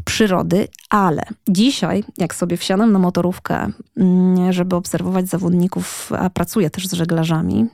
przyrody, 0.05 0.69
ale 0.91 1.23
dzisiaj, 1.49 2.05
jak 2.19 2.35
sobie 2.35 2.57
wsiadam 2.57 2.93
na 2.93 2.99
motorówkę, 2.99 3.71
mm, 3.97 4.53
żeby 4.53 4.77
obserwować 4.77 5.29
zawodników, 5.29 6.13
a 6.19 6.31
pracuję 6.31 6.71
też 6.71 6.89
z 6.89 6.93
żeglarzami, 6.93 7.67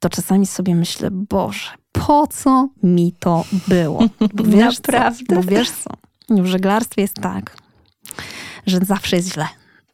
to 0.00 0.08
czasami 0.08 0.46
sobie 0.46 0.74
myślę, 0.74 1.08
Boże, 1.10 1.70
po 1.92 2.26
co 2.26 2.68
mi 2.82 3.12
to 3.18 3.44
było? 3.68 4.04
Bo 4.34 4.44
wiesz 4.44 4.78
Naprawdę? 4.78 5.26
Co? 5.28 5.34
Bo 5.34 5.42
wiesz 5.42 5.70
co? 5.70 5.90
W 6.42 6.46
żeglarstwie 6.46 7.02
jest 7.02 7.14
tak, 7.14 7.56
że 8.66 8.78
zawsze 8.78 9.16
jest 9.16 9.32
źle. 9.32 9.48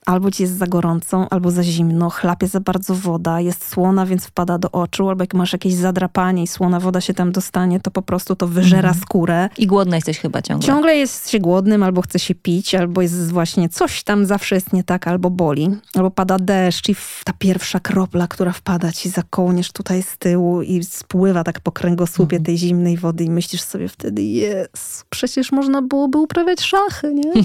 Albo 0.06 0.30
ci 0.30 0.42
jest 0.42 0.58
za 0.58 0.66
gorąco, 0.66 1.26
albo 1.30 1.50
za 1.50 1.62
zimno, 1.62 2.10
chlapie 2.10 2.46
za 2.48 2.60
bardzo 2.60 2.94
woda, 2.94 3.40
jest 3.40 3.68
słona, 3.68 4.06
więc 4.06 4.24
wpada 4.26 4.58
do 4.58 4.70
oczu, 4.70 5.08
albo 5.08 5.22
jak 5.22 5.34
masz 5.34 5.52
jakieś 5.52 5.74
zadrapanie 5.74 6.42
i 6.42 6.46
słona 6.46 6.80
woda 6.80 7.00
się 7.00 7.14
tam 7.14 7.32
dostanie, 7.32 7.80
to 7.80 7.90
po 7.90 8.02
prostu 8.02 8.36
to 8.36 8.46
wyżera 8.46 8.88
Mhm. 8.88 8.94
skórę. 9.04 9.48
I 9.58 9.66
głodna 9.66 9.96
jesteś 9.96 10.18
chyba 10.18 10.42
ciągle. 10.42 10.66
Ciągle 10.66 10.96
jest 10.96 11.30
się 11.30 11.38
głodnym, 11.38 11.82
albo 11.82 12.02
chce 12.02 12.18
się 12.18 12.34
pić, 12.34 12.74
albo 12.74 13.02
jest 13.02 13.32
właśnie 13.32 13.68
coś 13.68 14.02
tam 14.02 14.26
zawsze 14.26 14.54
jest 14.54 14.72
nie 14.72 14.84
tak, 14.84 15.06
albo 15.08 15.30
boli, 15.30 15.70
albo 15.94 16.10
pada 16.10 16.38
deszcz 16.38 16.88
i 16.88 16.96
ta 17.24 17.32
pierwsza 17.38 17.80
kropla, 17.80 18.28
która 18.28 18.52
wpada 18.52 18.92
ci 18.92 19.08
za 19.08 19.22
kołnierz 19.30 19.72
tutaj 19.72 20.02
z 20.02 20.18
tyłu 20.18 20.62
i 20.62 20.84
spływa 20.84 21.44
tak 21.44 21.60
po 21.60 21.72
kręgosłupie 21.72 22.40
tej 22.40 22.58
zimnej 22.58 22.96
wody 22.96 23.24
i 23.24 23.30
myślisz 23.30 23.62
sobie 23.62 23.88
wtedy, 23.88 24.22
jest, 24.22 25.04
przecież 25.10 25.52
można 25.52 25.82
byłoby 25.82 26.18
uprawiać 26.18 26.60
szachy, 26.60 27.14
nie? 27.14 27.32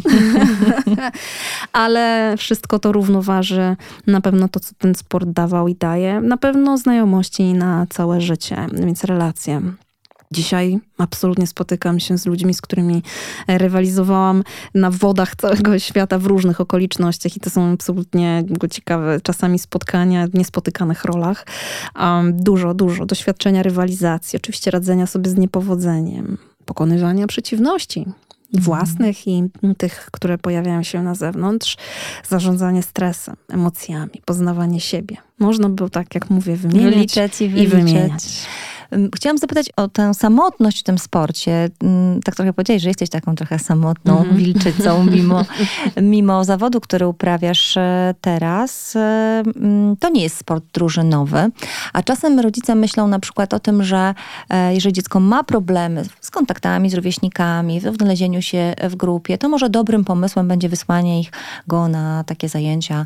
Ale 1.74 2.36
wszystko 2.46 2.80
to 2.80 2.92
równoważy 2.92 3.75
na 4.08 4.22
pewno 4.22 4.48
to, 4.48 4.60
co 4.60 4.75
ten 4.78 4.96
sport 4.96 5.30
dawał 5.30 5.68
i 5.68 5.75
daje. 5.75 6.22
Na 6.22 6.38
pewno 6.38 6.78
znajomości 6.78 7.54
na 7.54 7.86
całe 7.90 8.22
życie, 8.22 8.68
więc 8.74 9.04
relacje. 9.04 9.62
Dzisiaj 10.32 10.80
absolutnie 10.98 11.48
spotykam 11.48 12.00
się 12.00 12.18
z 12.18 12.25
ludźmi, 12.25 12.54
z 12.54 12.62
którymi 12.62 13.04
rywalizowałam 13.48 14.44
na 14.74 14.92
wodach 14.92 15.36
całego 15.42 15.80
świata 15.80 16.20
w 16.20 16.25
różnych 16.25 16.62
okolicznościach 16.62 17.38
i 17.38 17.40
to 17.40 17.50
są 17.50 17.74
absolutnie 17.74 18.44
ciekawe 18.72 19.22
czasami 19.22 19.60
spotkania 19.60 20.28
w 20.28 20.34
niespotykanych 20.34 21.06
rolach. 21.06 21.46
Um, 22.00 22.38
dużo, 22.44 22.74
dużo 22.74 23.06
doświadczenia 23.06 23.64
rywalizacji, 23.64 24.38
oczywiście 24.38 24.72
radzenia 24.72 25.08
sobie 25.08 25.30
z 25.30 25.36
niepowodzeniem, 25.36 26.38
pokonywania 26.66 27.28
przeciwności 27.28 28.06
własnych 28.54 29.28
i 29.28 29.44
tych, 29.78 30.10
które 30.12 30.38
pojawiają 30.38 30.84
się 30.84 31.04
na 31.04 31.16
zewnątrz, 31.16 31.78
zarządzanie 32.30 32.84
stresem, 32.84 33.36
emocjami, 33.50 34.22
poznawanie 34.25 34.80
siebie. 34.80 35.18
Można 35.40 35.70
by, 35.70 35.90
tak 35.90 36.16
jak 36.16 36.30
mówię, 36.30 36.56
wymieniać 36.56 37.42
i 37.42 37.68
wymieniać. 37.68 38.24
Chciałam 39.15 39.38
zapytać 39.38 39.70
o 39.77 39.88
tę 39.88 40.13
samotność 40.13 40.80
w 40.80 40.84
tym 40.84 40.98
sporcie. 40.98 41.70
Tak 42.24 42.36
trochę 42.36 42.54
powiedziałeś, 42.54 42.82
że 42.84 42.89
jesteś 42.89 43.10
taką 43.10 43.36
trochę 43.36 43.60
samotną 43.60 44.18
Mhm. 44.18 44.38
wilczycą, 44.38 45.04
mimo, 45.15 45.46
mimo 46.01 46.44
zawodu, 46.44 46.82
który 46.82 47.08
uprawiasz 47.08 47.77
e, 47.77 48.15
teraz. 48.22 48.94
To 50.00 50.10
nie 50.10 50.24
jest 50.24 50.38
sport 50.38 50.65
drużynowy, 50.74 51.50
a 51.94 52.04
czasem 52.04 52.39
rodzice 52.39 52.75
myślą 52.75 53.08
na 53.08 53.20
przykład 53.20 53.54
o 53.54 53.60
tym, 53.60 53.84
że 53.84 54.13
e, 54.50 54.74
jeżeli 54.74 54.94
dziecko 54.94 55.20
ma 55.20 55.44
problemy 55.44 56.04
z 56.22 56.32
kontaktami 56.32 56.89
z 56.89 56.94
rówieśnikami, 56.94 57.82
w 57.82 57.88
odnalezieniu 57.88 58.42
się 58.42 58.74
w 58.89 58.96
grupie, 58.96 59.38
to 59.38 59.50
może 59.50 59.70
dobrym 59.70 60.06
pomysłem 60.06 60.48
będzie 60.48 60.70
wysłanie 60.70 61.20
ich 61.20 61.32
go 61.68 61.88
na 61.88 62.24
takie 62.24 62.50
zajęcia, 62.50 63.06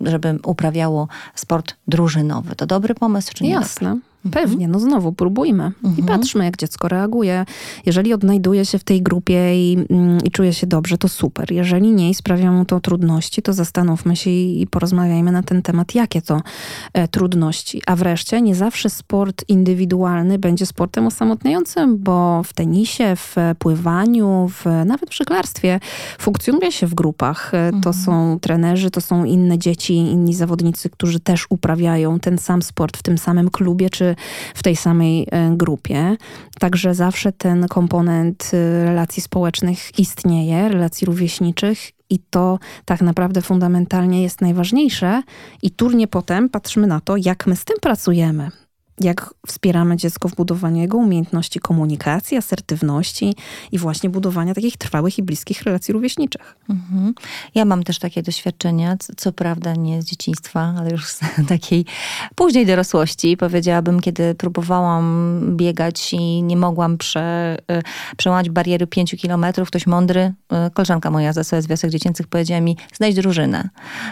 żeby 0.00 0.38
uprawiało 0.44 1.08
sport 1.34 1.74
drużynowy. 1.88 2.56
To 2.56 2.66
dobry 2.66 2.94
pomysł, 2.94 3.32
czy 3.34 3.44
nie? 3.44 3.54
dobry? 3.54 4.11
Jasne. 4.24 4.40
Pewnie, 4.40 4.68
no 4.68 4.80
znowu 4.80 5.12
próbujmy 5.12 5.72
i 5.84 5.86
Mhm. 5.86 6.06
patrzmy, 6.06 6.44
jak 6.44 6.56
dziecko 6.56 6.88
reaguje. 6.88 7.44
Jeżeli 7.86 8.14
odnajduje 8.14 8.64
się 8.66 8.78
w 8.78 8.84
tej 8.84 9.02
grupie 9.02 9.54
i, 9.72 9.78
mm, 9.90 10.18
i 10.24 10.30
czuje 10.30 10.52
się 10.52 10.66
dobrze, 10.66 10.98
to 10.98 11.08
super. 11.08 11.52
Jeżeli 11.52 11.92
nie 11.92 12.10
i 12.10 12.14
sprawia 12.14 12.52
mu 12.52 12.64
to 12.64 12.80
trudności, 12.80 13.42
to 13.42 13.52
zastanówmy 13.52 14.16
się 14.16 14.30
i, 14.30 14.60
i 14.62 14.66
porozmawiajmy 14.66 15.32
na 15.32 15.42
ten 15.42 15.62
temat, 15.62 15.94
jakie 15.94 16.22
to 16.22 16.40
e, 16.92 17.08
trudności. 17.08 17.82
A 17.86 17.96
wreszcie, 17.96 18.42
nie 18.42 18.54
zawsze 18.54 18.90
sport 18.90 19.44
indywidualny 19.48 20.38
będzie 20.38 20.66
sportem 20.66 21.06
osamotniającym, 21.06 21.98
bo 21.98 22.42
w 22.42 22.52
tenisie, 22.52 23.16
w 23.16 23.36
pływaniu, 23.58 24.48
w, 24.50 24.64
nawet 24.86 25.10
w 25.10 25.14
żeglarstwie 25.16 25.80
funkcjonuje 26.18 26.72
się 26.72 26.86
w 26.86 26.94
grupach. 26.94 27.54
E, 27.54 27.70
To 27.82 27.92
są 27.92 28.38
trenerzy, 28.40 28.90
to 28.90 29.00
są 29.00 29.24
inne 29.24 29.58
dzieci, 29.58 29.94
inni 29.96 30.34
zawodnicy, 30.34 30.90
którzy 30.90 31.20
też 31.20 31.46
uprawiają 31.50 32.20
ten 32.20 32.38
sam 32.38 32.62
sport 32.62 32.96
w 32.96 33.02
tym 33.02 33.18
samym 33.18 33.50
klubie, 33.50 33.90
czy 33.90 34.11
w 34.54 34.62
tej 34.62 34.76
samej 34.76 35.26
e, 35.30 35.50
grupie. 35.56 36.16
Także 36.60 36.94
zawsze 36.94 37.32
ten 37.32 37.68
komponent 37.68 38.50
e, 38.52 38.84
relacji 38.84 39.22
społecznych 39.22 39.98
istnieje, 39.98 40.68
relacji 40.68 41.04
rówieśniczych. 41.06 41.90
I 42.10 42.18
to 42.18 42.58
tak 42.84 43.00
naprawdę 43.00 43.42
fundamentalnie 43.42 44.22
jest 44.22 44.40
najważniejsze. 44.40 45.22
I 45.62 45.70
turnie 45.70 46.08
potem 46.08 46.48
patrzymy 46.48 46.86
na 46.86 47.00
to, 47.00 47.16
jak 47.16 47.46
my 47.46 47.56
z 47.56 47.64
tym 47.64 47.76
pracujemy. 47.80 48.50
Jak 49.00 49.34
wspieramy 49.46 49.96
dziecko 49.96 50.28
w 50.28 50.34
budowaniu 50.34 50.80
jego 50.80 50.98
umiejętności 50.98 51.60
komunikacji, 51.60 52.36
asertywności 52.36 53.34
i 53.72 53.78
właśnie 53.78 54.10
budowania 54.10 54.54
takich 54.54 54.76
trwałych 54.76 55.18
i 55.18 55.22
bliskich 55.22 55.62
relacji 55.62 55.92
rówieśniczych. 55.92 56.56
Mhm. 56.70 57.14
Ja 57.54 57.64
mam 57.64 57.82
też 57.82 57.98
takie 57.98 58.22
doświadczenia, 58.22 58.96
co, 59.16 59.32
prawda 59.32 59.74
nie 59.74 60.02
z 60.02 60.04
dzieciństwa, 60.04 60.74
ale 60.78 60.90
już 60.90 61.06
z 61.06 61.20
takiej 61.48 61.84
późnej 62.34 62.66
dorosłości. 62.66 63.36
Powiedziałabym, 63.36 64.00
kiedy 64.00 64.34
próbowałam 64.34 65.40
biegać 65.56 66.12
i 66.12 66.42
nie 66.42 66.56
mogłam 66.56 66.98
prze, 66.98 67.56
y, 67.72 67.82
przełamać 68.16 68.50
bariery 68.50 68.86
pięciu 68.86 69.16
kilometrów, 69.16 69.68
ktoś 69.68 69.86
mądry, 69.86 70.32
y, 70.66 70.70
koleżanka 70.70 71.10
moja 71.10 71.32
z 71.32 71.46
SOS 71.46 71.66
Wiosek 71.66 71.90
Dziecięcych 71.90 72.26
powiedziała 72.26 72.60
mi, 72.60 72.76
znajdź 72.94 73.16
drużynę. 73.16 73.68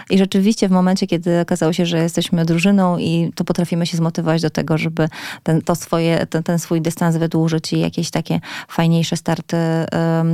I 0.09 0.17
rzeczywiście 0.17 0.67
w 0.67 0.71
momencie, 0.71 1.07
kiedy 1.07 1.39
okazało 1.39 1.73
się, 1.73 1.85
że 1.85 1.97
jesteśmy 1.97 2.45
drużyną 2.45 2.97
i 2.97 3.31
to 3.35 3.43
potrafimy 3.43 3.85
się 3.85 3.97
zmotywować 3.97 4.41
do 4.41 4.49
tego, 4.49 4.70
żeby 4.77 5.09
ten, 5.43 5.61
to 5.61 5.75
swoje, 5.75 6.25
ten, 6.25 6.43
ten 6.43 6.59
swój 6.59 6.81
dystans 6.81 7.17
wydłużyć 7.17 7.73
i 7.73 7.79
jakieś 7.79 8.11
takie 8.11 8.39
fajniejsze 8.67 9.17
starty 9.17 9.57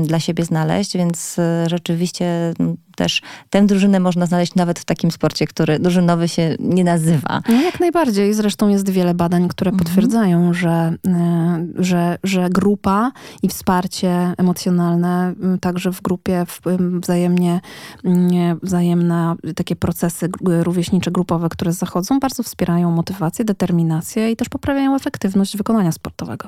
dla 0.03 0.20
siebie 0.20 0.46
znaleźć, 0.46 0.98
więc 0.98 1.39
y, 1.39 1.70
rzeczywiście 1.70 2.53
też 2.98 3.22
tę 3.50 3.66
drużynę 3.66 4.00
można 4.00 4.25
znaleźć 4.25 4.56
nawet 4.56 4.80
w 4.80 4.86
takim 4.86 5.12
sporcie, 5.12 5.48
który 5.48 5.80
drużynowy 5.80 6.27
się 6.27 6.56
nie 6.60 6.84
nazywa. 6.84 7.42
No 7.50 7.62
jak 7.62 7.80
najbardziej. 7.80 8.34
Zresztą 8.34 8.70
jest 8.70 8.89
wiele 8.89 9.13
badań, 9.13 9.48
które 9.48 9.72
potwierdzają, 9.72 10.54
że, 10.54 10.94
y, 11.77 11.84
że, 11.84 12.18
że 12.24 12.50
grupa 12.50 13.12
i 13.44 13.48
wsparcie 13.48 14.34
emocjonalne, 14.38 15.34
także 15.62 15.92
w 15.92 16.01
grupie 16.01 16.46
wzajemnie, 17.01 17.62
wzajemne 18.63 19.36
takie 19.56 19.75
procesy 19.75 20.30
gr- 20.30 20.63
rówieśnicze, 20.63 21.12
grupowe, 21.12 21.50
które 21.50 21.74
zachodzą, 21.74 22.20
bardzo 22.20 22.44
wspierają 22.44 22.92
motywację, 22.92 23.46
determinację 23.46 24.32
i 24.32 24.36
też 24.36 24.50
poprawiają 24.50 24.96
efektywność 24.96 25.58
wykonania 25.58 25.92
sportowego. 25.92 26.48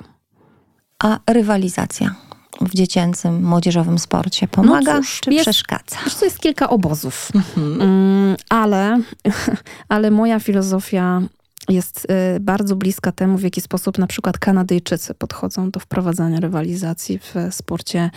A 1.03 1.19
rywalizacja 1.27 2.15
w 2.61 2.73
dziecięcym, 2.75 3.43
młodzieżowym 3.43 3.99
sporcie 3.99 4.47
pomaga 4.47 4.93
No 4.93 4.99
cóż, 4.99 5.19
czy 5.21 5.31
jest- 5.33 5.43
przeszkadza? 5.45 5.95
Wiesz, 6.05 6.15
to 6.15 6.25
jest 6.25 6.39
kilka 6.39 6.69
obozów, 6.69 7.31
Mm, 7.57 8.35
ale, 8.49 8.99
ale 9.89 10.11
moja 10.11 10.39
filozofia 10.39 11.21
jest 11.69 12.07
y, 12.35 12.39
bardzo 12.39 12.75
bliska 12.75 13.11
temu, 13.11 13.37
w 13.37 13.43
jaki 13.43 13.61
sposób 13.61 13.97
na 13.97 14.07
przykład 14.07 14.37
Kanadyjczycy 14.37 15.13
podchodzą 15.13 15.71
do 15.71 15.79
wprowadzania 15.79 16.39
rywalizacji 16.39 17.19
w 17.19 17.33
sporcie 17.51 18.11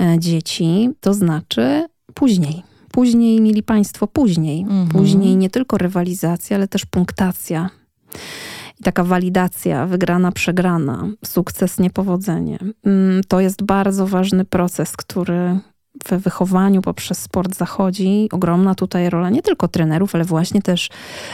e, 0.00 0.18
dzieci. 0.18 0.90
To 1.00 1.14
znaczy 1.14 1.86
później. 2.14 2.62
później, 2.92 3.40
mieli 3.40 3.62
Państwo, 3.62 4.06
później. 4.06 4.60
Mhm. 4.60 4.88
Później 4.88 5.36
nie 5.36 5.50
tylko 5.50 5.78
rywalizacja, 5.78 6.56
ale 6.56 6.68
też 6.68 6.86
punktacja. 6.86 7.70
I 8.80 8.82
taka 8.82 9.04
walidacja, 9.04 9.86
wygrana, 9.86 10.32
przegrana, 10.32 11.08
sukces, 11.24 11.78
niepowodzenie. 11.78 12.58
Mm, 12.84 13.20
To 13.28 13.40
jest 13.40 13.62
bardzo 13.62 14.06
ważny 14.06 14.44
proces, 14.44 14.96
który 14.96 15.58
w 16.04 16.22
wychowaniu 16.22 16.82
poprzez 16.82 17.18
sport 17.18 17.56
zachodzi. 17.56 18.28
Ogromna 18.32 18.74
tutaj 18.74 19.10
rola 19.10 19.30
nie 19.30 19.42
tylko 19.42 19.68
trenerów, 19.68 20.14
ale 20.14 20.24
właśnie 20.24 20.62
też 20.62 20.90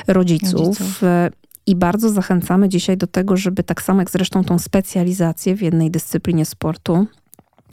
rodziców. 0.06 0.52
Rodziców. 0.52 1.02
E, 1.02 1.30
I 1.66 1.76
bardzo 1.76 2.10
zachęcamy 2.10 2.68
dzisiaj 2.68 2.96
do 2.96 3.06
tego, 3.06 3.36
żeby 3.36 3.62
tak 3.62 3.82
samo 3.82 4.00
jak 4.00 4.10
zresztą 4.10 4.44
tą 4.44 4.58
specjalizację 4.58 5.56
w 5.56 5.62
jednej 5.62 5.90
dyscyplinie 5.90 6.44
sportu, 6.44 7.06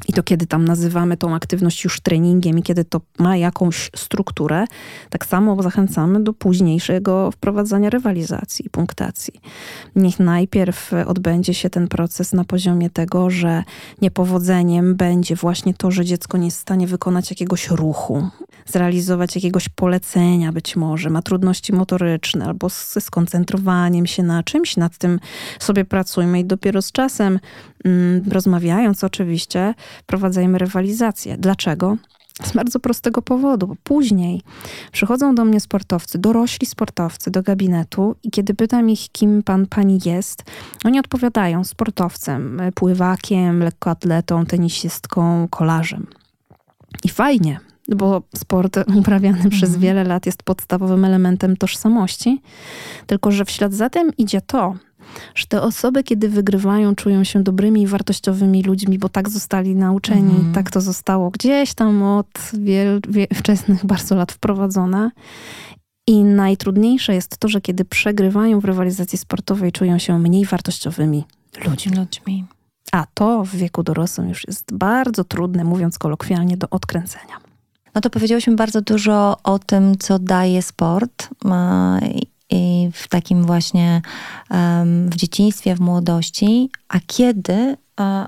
i 0.07 0.13
to 0.13 0.23
kiedy 0.23 0.47
tam 0.47 0.65
nazywamy 0.65 1.17
tą 1.17 1.35
aktywność 1.35 1.83
już 1.83 2.01
treningiem 2.01 2.59
i 2.59 2.63
kiedy 2.63 2.85
to 2.85 3.01
ma 3.19 3.37
jakąś 3.37 3.91
strukturę, 3.95 4.65
tak 5.09 5.25
samo 5.25 5.63
zachęcamy 5.63 6.23
do 6.23 6.33
późniejszego 6.33 7.31
wprowadzania 7.31 7.89
rywalizacji 7.89 8.65
i 8.65 8.69
punktacji. 8.69 9.33
Niech 9.95 10.19
najpierw 10.19 10.91
odbędzie 11.05 11.53
się 11.53 11.69
ten 11.69 11.87
proces 11.87 12.33
na 12.33 12.43
poziomie 12.43 12.89
tego, 12.89 13.29
że 13.29 13.63
niepowodzeniem 14.01 14.95
będzie 14.95 15.35
właśnie 15.35 15.73
to, 15.73 15.91
że 15.91 16.05
dziecko 16.05 16.37
nie 16.37 16.45
jest 16.45 16.57
w 16.57 16.61
stanie 16.61 16.87
wykonać 16.87 17.29
jakiegoś 17.29 17.69
ruchu, 17.69 18.29
zrealizować 18.65 19.35
jakiegoś 19.35 19.69
polecenia 19.69 20.51
być 20.51 20.75
może, 20.75 21.09
ma 21.09 21.21
trudności 21.21 21.73
motoryczne 21.73 22.45
albo 22.45 22.69
ze 22.69 23.01
skoncentrowaniem 23.01 24.07
się 24.07 24.23
na 24.23 24.43
czymś, 24.43 24.77
nad 24.77 24.97
tym 24.97 25.19
sobie 25.59 25.85
pracujmy 25.85 26.39
i 26.39 26.45
dopiero 26.45 26.81
z 26.81 26.91
czasem, 26.91 27.39
rozmawiając 28.31 29.03
oczywiście, 29.03 29.73
prowadzajmy 30.05 30.57
rywalizację. 30.57 31.37
Dlaczego? 31.37 31.97
Z 32.43 32.51
bardzo 32.51 32.79
prostego 32.79 33.21
powodu, 33.21 33.67
bo 33.67 33.75
później 33.83 34.41
przychodzą 34.91 35.35
do 35.35 35.45
mnie 35.45 35.59
sportowcy, 35.59 36.19
dorośli 36.19 36.67
sportowcy 36.67 37.31
do 37.31 37.43
gabinetu 37.43 38.15
i 38.23 38.31
kiedy 38.31 38.53
pytam 38.53 38.89
ich, 38.89 39.09
kim 39.11 39.43
pan, 39.43 39.65
pani 39.67 39.99
jest, 40.05 40.43
oni 40.85 40.99
odpowiadają 40.99 41.63
sportowcem, 41.63 42.61
pływakiem, 42.75 43.59
lekkoatletą, 43.59 44.45
tenisistką, 44.45 45.47
kolarzem. 45.47 46.07
I 47.03 47.09
fajnie, 47.09 47.59
bo 47.95 48.21
sport 48.35 48.77
uprawiany 48.95 49.49
przez 49.49 49.77
wiele 49.77 50.03
lat 50.03 50.25
jest 50.25 50.43
podstawowym 50.43 51.05
elementem 51.05 51.57
tożsamości, 51.57 52.41
tylko 53.07 53.31
że 53.31 53.45
w 53.45 53.51
ślad 53.51 53.73
za 53.73 53.89
tym 53.89 54.11
idzie 54.17 54.41
to, 54.41 54.75
że 55.35 55.45
te 55.47 55.61
osoby, 55.61 56.03
kiedy 56.03 56.29
wygrywają, 56.29 56.95
czują 56.95 57.23
się 57.23 57.43
dobrymi 57.43 57.81
i 57.81 57.87
wartościowymi 57.87 58.63
ludźmi, 58.63 58.99
bo 58.99 59.09
tak 59.09 59.29
zostali 59.29 59.75
nauczeni, 59.75 60.35
Mhm. 60.35 60.53
tak 60.53 60.71
to 60.71 60.81
zostało 60.81 61.29
gdzieś 61.31 61.73
tam 61.73 62.03
od 62.03 62.27
wiel, 62.53 63.01
wie, 63.09 63.27
wczesnych 63.33 63.85
bardzo 63.93 64.15
lat 64.15 64.31
wprowadzone. 64.31 65.11
I 66.07 66.23
najtrudniejsze 66.23 67.13
jest 67.13 67.37
to, 67.37 67.47
że 67.47 67.61
kiedy 67.61 67.85
przegrywają 67.85 68.59
w 68.59 68.65
rywalizacji 68.65 69.17
sportowej, 69.17 69.71
czują 69.71 69.97
się 69.97 70.19
mniej 70.19 70.45
wartościowymi 70.45 71.23
ludźmi. 71.65 71.95
Ludźmi. 71.97 72.45
A 72.91 73.05
to 73.13 73.43
w 73.43 73.55
wieku 73.55 73.83
dorosłym 73.83 74.29
już 74.29 74.47
jest 74.47 74.73
bardzo 74.73 75.23
trudne, 75.23 75.63
mówiąc 75.63 75.99
kolokwialnie, 75.99 76.57
do 76.57 76.69
odkręcenia. 76.69 77.37
No 77.95 78.01
to 78.01 78.09
powiedziałyśmy 78.09 78.55
bardzo 78.55 78.81
dużo 78.81 79.37
o 79.43 79.59
tym, 79.59 79.97
co 79.97 80.19
daje 80.19 80.61
sport. 80.61 81.29
I 82.49 82.89
w 82.93 83.07
takim 83.07 83.43
właśnie 83.43 84.01
w 85.09 85.15
dzieciństwie, 85.15 85.75
w 85.75 85.79
młodości, 85.79 86.69
a 86.87 86.99
kiedy 87.07 87.77
e, 87.99 88.27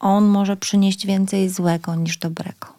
on 0.00 0.24
może 0.24 0.56
przynieść 0.56 1.06
więcej 1.06 1.48
złego 1.48 1.94
niż 1.94 2.18
dobrego. 2.18 2.71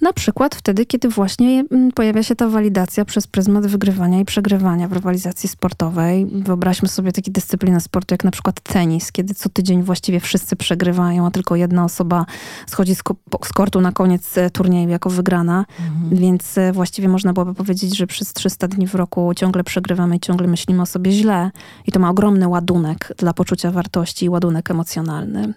Na 0.00 0.12
przykład 0.12 0.54
wtedy, 0.54 0.86
kiedy 0.86 1.08
właśnie 1.08 1.64
mm, 1.70 1.92
pojawia 1.92 2.22
się 2.22 2.36
ta 2.36 2.48
walidacja 2.48 3.04
przez 3.04 3.26
pryzmat 3.26 3.66
wygrywania 3.66 4.20
i 4.20 4.24
przegrywania 4.24 4.88
w 4.88 4.92
rywalizacji 4.92 5.48
sportowej. 5.48 6.26
Wyobraźmy 6.26 6.88
sobie 6.88 7.12
takie 7.12 7.30
dyscypliny 7.30 7.80
sportu, 7.80 8.14
jak 8.14 8.24
na 8.24 8.30
przykład 8.30 8.60
tenis, 8.60 9.12
kiedy 9.12 9.34
co 9.34 9.48
tydzień 9.48 9.82
właściwie 9.82 10.20
wszyscy 10.20 10.56
przegrywają, 10.56 11.26
a 11.26 11.30
tylko 11.30 11.56
jedna 11.56 11.84
osoba 11.84 12.26
schodzi 12.66 12.94
z, 12.94 13.02
z 13.44 13.52
kortu 13.52 13.80
na 13.80 13.92
koniec 13.92 14.38
e, 14.38 14.50
turnieju 14.50 14.88
jako 14.88 15.10
wygrana. 15.10 15.64
Więc 16.12 16.58
e, 16.58 16.72
właściwie 16.72 17.08
można 17.08 17.32
byłoby 17.32 17.54
powiedzieć, 17.54 17.96
że 17.96 18.06
przez 18.06 18.32
300 18.32 18.68
dni 18.68 18.86
w 18.86 18.94
roku 18.94 19.32
ciągle 19.36 19.64
przegrywamy 19.64 20.16
i 20.16 20.20
ciągle 20.20 20.46
myślimy 20.46 20.82
o 20.82 20.86
sobie 20.86 21.12
źle. 21.12 21.50
I 21.86 21.92
to 21.92 22.00
ma 22.00 22.10
ogromny 22.10 22.48
ładunek 22.48 23.12
dla 23.18 23.32
poczucia 23.32 23.70
wartości 23.70 24.24
i 24.24 24.28
ładunek 24.28 24.70
emocjonalny. 24.70 25.54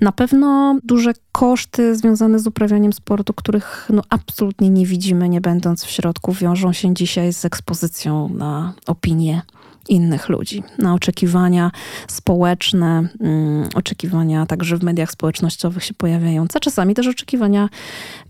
Na 0.00 0.12
pewno 0.12 0.78
duże 0.84 1.12
koszty 1.32 1.96
związane 1.96 2.38
z 2.38 2.46
uprawianiem 2.46 2.92
sportu, 2.92 3.32
których 3.40 3.88
no, 3.92 4.02
absolutnie 4.08 4.70
nie 4.70 4.86
widzimy, 4.86 5.28
nie 5.28 5.40
będąc 5.40 5.84
w 5.84 5.90
środku, 5.90 6.32
wiążą 6.32 6.72
się 6.72 6.94
dzisiaj 6.94 7.32
z 7.32 7.44
ekspozycją 7.44 8.28
na 8.28 8.72
opinie 8.86 9.42
innych 9.90 10.28
ludzi, 10.28 10.62
na 10.78 10.94
oczekiwania 10.94 11.70
społeczne, 12.08 13.08
mm, 13.20 13.68
oczekiwania 13.74 14.46
także 14.46 14.76
w 14.76 14.82
mediach 14.82 15.10
społecznościowych 15.10 15.84
się 15.84 15.94
pojawiające, 15.94 16.60
czasami 16.60 16.94
też 16.94 17.06
oczekiwania 17.06 17.68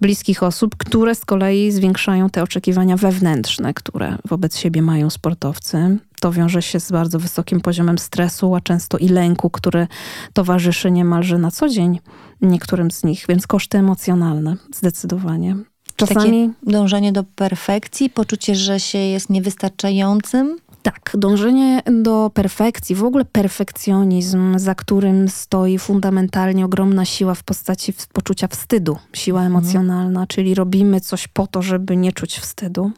bliskich 0.00 0.42
osób, 0.42 0.76
które 0.76 1.14
z 1.14 1.24
kolei 1.24 1.72
zwiększają 1.72 2.30
te 2.30 2.42
oczekiwania 2.42 2.96
wewnętrzne, 2.96 3.74
które 3.74 4.16
wobec 4.24 4.56
siebie 4.56 4.82
mają 4.82 5.10
sportowcy. 5.10 5.98
To 6.20 6.32
wiąże 6.32 6.62
się 6.62 6.80
z 6.80 6.92
bardzo 6.92 7.18
wysokim 7.18 7.60
poziomem 7.60 7.98
stresu, 7.98 8.54
a 8.54 8.60
często 8.60 8.98
i 8.98 9.08
lęku, 9.08 9.50
który 9.50 9.86
towarzyszy 10.32 10.90
niemalże 10.90 11.38
na 11.38 11.50
co 11.50 11.68
dzień 11.68 12.00
niektórym 12.40 12.90
z 12.90 13.04
nich, 13.04 13.24
więc 13.28 13.46
koszty 13.46 13.78
emocjonalne 13.78 14.56
zdecydowanie. 14.74 15.56
Czasami 15.96 16.48
Takie 16.48 16.72
dążenie 16.72 17.12
do 17.12 17.24
perfekcji, 17.24 18.10
poczucie, 18.10 18.54
że 18.54 18.80
się 18.80 18.98
jest 18.98 19.30
niewystarczającym. 19.30 20.56
Tak, 20.82 21.10
dążenie 21.14 21.82
do 22.02 22.30
perfekcji, 22.34 22.96
w 22.96 23.04
ogóle 23.04 23.24
perfekcjonizm, 23.24 24.58
za 24.58 24.74
którym 24.74 25.28
stoi 25.28 25.78
fundamentalnie 25.78 26.64
ogromna 26.64 27.04
siła 27.04 27.34
w 27.34 27.42
postaci 27.42 27.92
poczucia 28.12 28.48
wstydu, 28.48 28.96
siła 29.12 29.42
emocjonalna, 29.42 30.26
czyli 30.26 30.54
robimy 30.54 31.00
coś 31.00 31.28
po 31.28 31.46
to, 31.46 31.62
żeby 31.62 31.96
nie 31.96 32.12
czuć 32.12 32.38
wstydu. 32.38 32.90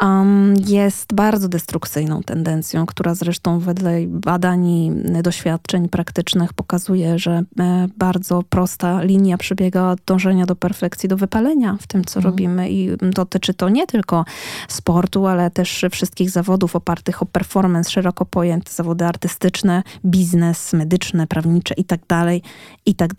Um, 0.00 0.54
jest 0.66 1.14
bardzo 1.14 1.48
destrukcyjną 1.48 2.22
tendencją, 2.22 2.86
która 2.86 3.14
zresztą 3.14 3.58
wedle 3.58 4.06
badań 4.06 4.68
i 4.68 4.92
doświadczeń 5.22 5.88
praktycznych 5.88 6.52
pokazuje, 6.52 7.18
że 7.18 7.42
e, 7.58 7.88
bardzo 7.98 8.42
prosta 8.42 9.02
linia 9.02 9.38
przebiega 9.38 9.90
od 9.90 10.00
dążenia 10.06 10.46
do 10.46 10.56
perfekcji, 10.56 11.08
do 11.08 11.16
wypalenia 11.16 11.76
w 11.80 11.86
tym, 11.86 12.04
co 12.04 12.20
robimy 12.20 12.70
i 12.70 12.96
dotyczy 12.96 13.54
to 13.54 13.68
nie 13.68 13.86
tylko 13.86 14.24
sportu, 14.68 15.26
ale 15.26 15.50
też 15.50 15.84
wszystkich 15.90 16.30
zawodów 16.30 16.76
opartych 16.76 17.22
o 17.22 17.26
performance, 17.26 17.90
szeroko 17.90 18.24
pojęte 18.24 18.72
zawody 18.72 19.04
artystyczne, 19.04 19.82
biznes, 20.04 20.72
medyczne, 20.72 21.26
prawnicze 21.26 21.74
i 21.74 21.84
tak 21.84 22.06
dalej, 22.06 22.42
i 22.86 22.94
tak. 22.94 23.14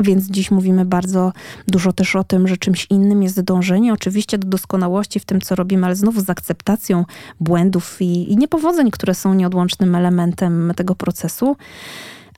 Więc 0.00 0.30
dziś 0.30 0.50
mówimy 0.50 0.84
bardzo 0.84 1.32
dużo 1.68 1.92
też 1.92 2.16
o 2.16 2.24
tym, 2.24 2.48
że 2.48 2.56
czymś 2.56 2.86
innym 2.90 3.22
jest 3.22 3.40
dążenie 3.40 3.92
oczywiście 3.92 4.38
do 4.38 4.48
doskonałości 4.48 5.20
w 5.20 5.24
tym, 5.24 5.40
co 5.40 5.54
robimy, 5.54 5.86
ale 5.86 5.96
znowu 5.98 6.20
z 6.20 6.30
akceptacją 6.30 7.04
błędów 7.40 7.96
i, 8.00 8.32
i 8.32 8.36
niepowodzeń, 8.36 8.90
które 8.90 9.14
są 9.14 9.34
nieodłącznym 9.34 9.94
elementem 9.94 10.72
tego 10.76 10.94
procesu 10.94 11.56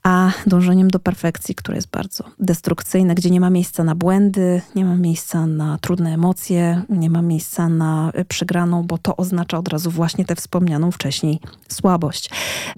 a 0.03 0.31
dążeniem 0.47 0.91
do 0.91 0.99
perfekcji, 0.99 1.55
które 1.55 1.77
jest 1.77 1.91
bardzo 1.91 2.25
destrukcyjne, 2.39 3.15
gdzie 3.15 3.31
nie 3.31 3.41
ma 3.41 3.51
miejsca 3.51 3.85
na 3.85 3.95
błędy, 3.95 4.63
nie 4.75 4.85
ma 4.85 4.97
miejsca 4.97 5.47
na 5.47 5.79
trudne 5.79 6.15
emocje, 6.15 6.83
nie 6.89 7.11
ma 7.11 7.23
miejsca 7.23 7.69
na 7.69 8.13
y, 8.19 8.25
przegraną, 8.25 8.83
bo 8.83 8.99
to 8.99 9.17
oznacza 9.17 9.59
od 9.59 9.69
razu 9.69 9.91
właśnie 9.91 10.25
tę 10.25 10.37
wspomnianą 10.37 10.91
wcześniej 10.91 11.41
słabość. 11.69 12.31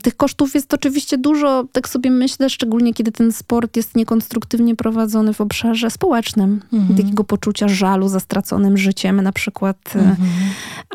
Tych 0.03 0.17
kosztów 0.17 0.55
jest 0.55 0.75
oczywiście 0.75 1.19
dużo, 1.19 1.65
tak 1.73 1.89
sobie 1.89 2.11
myślę, 2.11 2.51
szczególnie 2.51 2.95
kiedy 2.95 3.13
ten 3.13 3.33
sport 3.33 3.77
jest 3.77 3.97
niekonstruktywnie 3.97 4.77
prowadzony 4.77 5.35
w 5.35 5.41
obszarze 5.41 5.91
społecznym. 5.91 6.63
Takiego 6.97 7.25
poczucia 7.25 7.69
żalu 7.69 8.09
za 8.09 8.21
straconym 8.21 8.77
życiem, 8.77 9.21
na 9.21 9.33
przykład 9.33 9.77
y, 9.97 9.99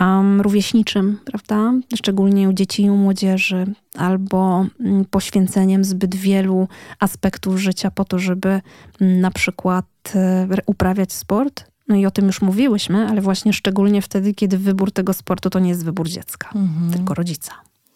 um, 0.04 0.42
rówieśniczym, 0.42 1.20
prawda? 1.26 1.74
Szczególnie 1.96 2.50
u 2.50 2.54
dzieci 2.54 2.84
i 2.84 2.90
u 2.90 2.98
młodzieży, 2.98 3.74
albo 3.98 4.66
mm, 4.80 5.06
poświęceniem 5.06 5.84
zbyt 5.84 6.16
wielu 6.16 6.68
aspektów 7.00 7.58
życia 7.58 7.92
po 7.92 8.06
to, 8.06 8.20
żeby 8.20 8.62
mm, 9.02 9.22
na 9.22 9.32
przykład 9.32 9.86
e, 10.16 10.48
uprawiać 10.66 11.14
sport. 11.14 11.72
No 11.88 11.96
i 11.96 12.06
o 12.06 12.12
tym 12.12 12.26
już 12.26 12.42
mówiłyśmy, 12.42 13.08
ale 13.08 13.22
właśnie 13.22 13.54
szczególnie 13.54 14.02
wtedy, 14.02 14.34
kiedy 14.34 14.58
wybór 14.58 14.92
tego 14.92 15.14
sportu 15.14 15.50
to 15.50 15.60
nie 15.60 15.70
jest 15.70 15.86
wybór 15.86 16.10
dziecka, 16.10 16.54
tylko 16.94 17.14
rodzica. 17.14 17.54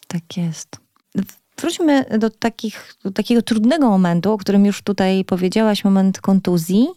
Tak 0.07 0.37
jest. 0.37 0.77
Wróćmy 1.57 2.05
do, 2.19 2.29
takich, 2.29 2.95
do 3.03 3.11
takiego 3.11 3.41
trudnego 3.41 3.89
momentu, 3.89 4.31
o 4.31 4.37
którym 4.37 4.65
już 4.65 4.81
tutaj 4.81 5.25
powiedziałaś, 5.25 5.83
moment 5.83 6.21
kontuzji 6.21 6.87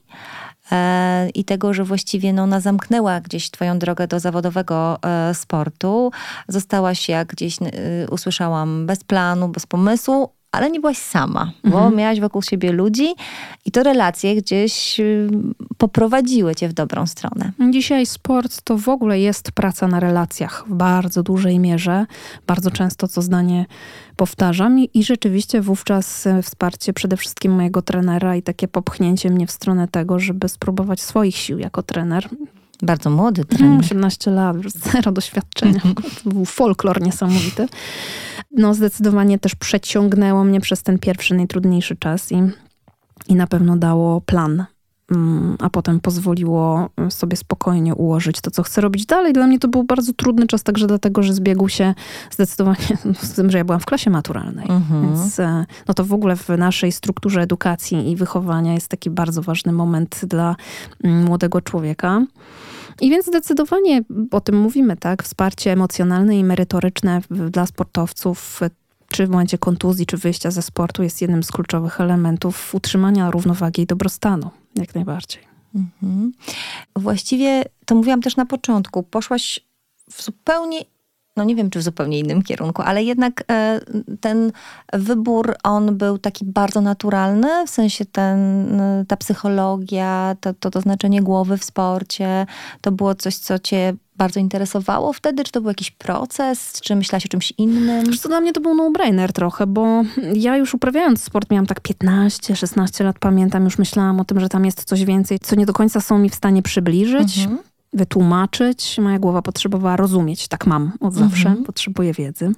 i 1.34 1.44
tego, 1.44 1.74
że 1.74 1.84
właściwie 1.84 2.32
no, 2.32 2.42
ona 2.42 2.60
zamknęła 2.60 3.20
gdzieś 3.20 3.50
twoją 3.50 3.78
drogę 3.78 4.06
do 4.06 4.20
zawodowego 4.20 4.98
e, 5.02 5.34
sportu. 5.34 6.10
Zostałaś, 6.48 7.08
jak 7.08 7.28
gdzieś 7.28 7.62
e, 7.62 7.66
usłyszałam, 8.10 8.86
bez 8.86 9.04
planu, 9.04 9.48
bez 9.48 9.66
pomysłu, 9.66 10.28
ale 10.54 10.70
nie 10.70 10.80
byłaś 10.80 10.98
sama, 10.98 11.52
bo 11.64 11.76
Mhm. 11.76 11.96
miałaś 11.96 12.20
wokół 12.20 12.42
siebie 12.42 12.72
ludzi 12.72 13.08
i 13.64 13.70
to 13.70 13.82
relacje 13.82 14.36
gdzieś 14.36 15.00
y, 15.00 15.28
poprowadziły 15.78 16.54
cię 16.54 16.68
w 16.68 16.72
dobrą 16.72 17.06
stronę. 17.06 17.52
Dzisiaj 17.70 18.06
sport 18.06 18.62
to 18.62 18.78
w 18.78 18.88
ogóle 18.88 19.20
jest 19.20 19.52
praca 19.52 19.88
na 19.88 20.00
relacjach 20.00 20.64
w 20.68 20.74
bardzo 20.74 21.22
dużej 21.22 21.58
mierze. 21.58 22.06
Bardzo 22.46 22.70
często 22.70 23.08
to 23.08 23.22
zdanie 23.22 23.66
powtarzam 24.16 24.78
i, 24.78 24.90
i 24.94 25.04
rzeczywiście 25.04 25.60
wówczas 25.60 26.26
e, 26.26 26.42
wsparcie 26.42 26.92
przede 26.92 27.16
wszystkim 27.16 27.52
mojego 27.52 27.82
trenera 27.82 28.36
i 28.36 28.42
takie 28.42 28.68
popchnięcie 28.68 29.30
mnie 29.30 29.46
w 29.46 29.50
stronę 29.50 29.88
tego, 29.88 30.18
żeby 30.18 30.48
spróbować 30.48 31.00
swoich 31.00 31.36
sił 31.36 31.58
jako 31.58 31.82
trener. 31.82 32.28
Bardzo 32.82 33.10
młody 33.10 33.42
Mm, 33.42 33.58
trener. 33.58 33.80
18 33.80 34.30
lat, 34.30 34.56
już 34.56 34.72
zero 34.92 35.12
doświadczenia. 35.12 35.80
To 36.24 36.30
był 36.30 36.44
folklor 36.44 37.02
niesamowity. 37.02 37.66
No 38.56 38.74
zdecydowanie 38.74 39.38
też 39.38 39.54
przeciągnęło 39.54 40.44
mnie 40.44 40.60
przez 40.60 40.82
ten 40.82 40.98
pierwszy, 40.98 41.34
najtrudniejszy 41.34 41.96
czas 41.96 42.32
i, 42.32 42.36
i 43.28 43.34
na 43.34 43.46
pewno 43.46 43.76
dało 43.76 44.20
plan. 44.20 44.64
Mm, 45.10 45.56
A 45.60 45.70
potem 45.70 46.00
pozwoliło 46.00 46.90
sobie 47.08 47.36
spokojnie 47.36 47.94
ułożyć 47.94 48.40
to, 48.40 48.50
co 48.50 48.62
chcę 48.62 48.80
robić 48.80 49.06
dalej. 49.06 49.32
Dla 49.32 49.46
mnie 49.46 49.58
to 49.58 49.68
był 49.68 49.84
bardzo 49.84 50.12
trudny 50.12 50.46
czas, 50.46 50.62
także 50.62 50.86
dlatego, 50.86 51.22
że 51.22 51.34
zbiegł 51.34 51.68
się 51.68 51.94
zdecydowanie 52.30 52.98
z 53.22 53.32
tym, 53.32 53.50
że 53.50 53.58
ja 53.58 53.64
byłam 53.64 53.80
w 53.80 53.86
klasie 53.86 54.10
maturalnej. 54.10 54.66
Mhm. 54.70 55.02
Więc 55.02 55.40
e, 55.40 55.66
no 55.88 55.94
to 55.94 56.04
w 56.04 56.12
ogóle 56.12 56.36
w 56.36 56.48
naszej 56.48 56.92
strukturze 56.92 57.40
edukacji 57.40 58.10
i 58.10 58.16
wychowania 58.16 58.74
jest 58.74 58.88
taki 58.88 59.10
bardzo 59.10 59.42
ważny 59.42 59.72
moment 59.72 60.20
dla 60.24 60.56
mm, 61.04 61.24
młodego 61.24 61.60
człowieka. 61.60 62.22
I 63.00 63.10
więc 63.10 63.26
zdecydowanie 63.26 64.02
o 64.30 64.40
tym 64.40 64.60
mówimy, 64.60 64.96
tak? 64.96 65.22
Wsparcie 65.22 65.72
emocjonalne 65.72 66.38
i 66.38 66.44
merytoryczne 66.44 67.20
dla 67.50 67.66
sportowców, 67.66 68.60
czy 69.08 69.26
w 69.26 69.30
momencie 69.30 69.58
kontuzji, 69.58 70.06
czy 70.06 70.16
wyjścia 70.16 70.50
ze 70.50 70.62
sportu, 70.62 71.02
jest 71.02 71.20
jednym 71.20 71.42
z 71.42 71.52
kluczowych 71.52 72.00
elementów 72.00 72.74
utrzymania 72.74 73.30
równowagi 73.30 73.82
i 73.82 73.86
dobrostanu. 73.86 74.50
Jak 74.74 74.94
najbardziej. 74.94 75.42
Mhm. 75.74 76.32
Właściwie, 76.96 77.64
to 77.86 77.94
mówiłam 77.94 78.22
też 78.22 78.36
na 78.36 78.46
początku, 78.46 79.02
poszłaś 79.02 79.60
w 80.10 80.22
zupełnie, 80.22 80.80
no 81.36 81.44
nie 81.44 81.56
wiem 81.56 81.70
czy 81.70 81.78
w 81.78 81.82
zupełnie 81.82 82.18
innym 82.18 82.42
kierunku, 82.42 82.82
ale 82.82 83.04
jednak 83.04 83.44
e, 83.50 83.80
ten 84.20 84.52
wybór, 84.92 85.54
on 85.62 85.96
był 85.98 86.18
taki 86.18 86.44
bardzo 86.44 86.80
naturalny, 86.80 87.66
w 87.66 87.70
sensie 87.70 88.04
ten, 88.04 88.40
e, 88.80 89.04
ta 89.08 89.16
psychologia, 89.16 90.36
to, 90.40 90.54
to, 90.54 90.70
to 90.70 90.80
znaczenie 90.80 91.22
głowy 91.22 91.58
w 91.58 91.64
sporcie, 91.64 92.46
to 92.80 92.92
było 92.92 93.14
coś, 93.14 93.36
co 93.36 93.58
cię 93.58 93.94
bardzo 94.16 94.40
interesowało 94.40 95.12
wtedy? 95.12 95.44
Czy 95.44 95.52
to 95.52 95.60
był 95.60 95.70
jakiś 95.70 95.90
proces? 95.90 96.80
Czy 96.80 96.96
myślałaś 96.96 97.26
o 97.26 97.28
czymś 97.28 97.52
innym? 97.58 98.06
Wiesz 98.06 98.20
co, 98.20 98.28
dla 98.28 98.40
mnie 98.40 98.52
to 98.52 98.60
był 98.60 98.74
no-brainer 98.74 99.32
trochę, 99.32 99.66
bo 99.66 100.02
ja 100.34 100.56
już 100.56 100.74
uprawiając 100.74 101.22
sport 101.22 101.50
miałam 101.50 101.66
tak 101.66 101.80
15-16 101.80 103.04
lat, 103.04 103.18
pamiętam, 103.18 103.64
już 103.64 103.78
myślałam 103.78 104.20
o 104.20 104.24
tym, 104.24 104.40
że 104.40 104.48
tam 104.48 104.64
jest 104.64 104.84
coś 104.84 105.04
więcej, 105.04 105.38
co 105.38 105.56
nie 105.56 105.66
do 105.66 105.72
końca 105.72 106.00
są 106.00 106.18
mi 106.18 106.30
w 106.30 106.34
stanie 106.34 106.62
przybliżyć, 106.62 107.38
Mhm. 107.38 107.73
Wytłumaczyć. 107.94 108.98
Moja 109.02 109.18
głowa 109.18 109.42
potrzebowała 109.42 109.96
rozumieć, 109.96 110.48
tak 110.48 110.66
mam 110.66 110.92
od 111.00 111.14
zawsze, 111.14 111.48
Mhm. 111.48 111.64
potrzebuję 111.64 112.12
wiedzy. 112.12 112.52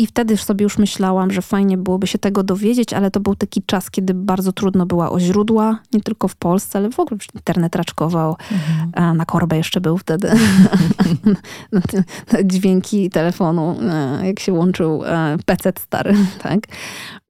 I 0.00 0.06
wtedy 0.06 0.36
sobie 0.36 0.62
już 0.62 0.78
myślałam, 0.78 1.30
że 1.30 1.42
fajnie 1.42 1.78
byłoby 1.78 2.06
się 2.06 2.18
tego 2.18 2.42
dowiedzieć, 2.42 2.92
ale 2.92 3.10
to 3.10 3.20
był 3.20 3.34
taki 3.34 3.62
czas, 3.62 3.90
kiedy 3.90 4.14
bardzo 4.14 4.52
trudno 4.52 4.86
była 4.86 5.10
o 5.10 5.20
źródła, 5.20 5.78
nie 5.92 6.00
tylko 6.00 6.28
w 6.28 6.36
Polsce, 6.36 6.78
ale 6.78 6.90
w 6.90 7.00
ogóle 7.00 7.18
internet 7.34 7.76
raczkował. 7.76 8.36
A 8.92 9.14
na 9.14 9.24
korbę 9.24 9.56
jeszcze 9.56 9.80
był 9.80 9.98
wtedy. 9.98 10.30
Dźwięki 12.44 13.10
telefonu, 13.10 13.76
e, 13.82 14.26
jak 14.26 14.40
się 14.40 14.52
łączył 14.52 15.04
e, 15.04 15.36
PC 15.46 15.72
stary, 15.80 16.14
tak? 16.42 16.60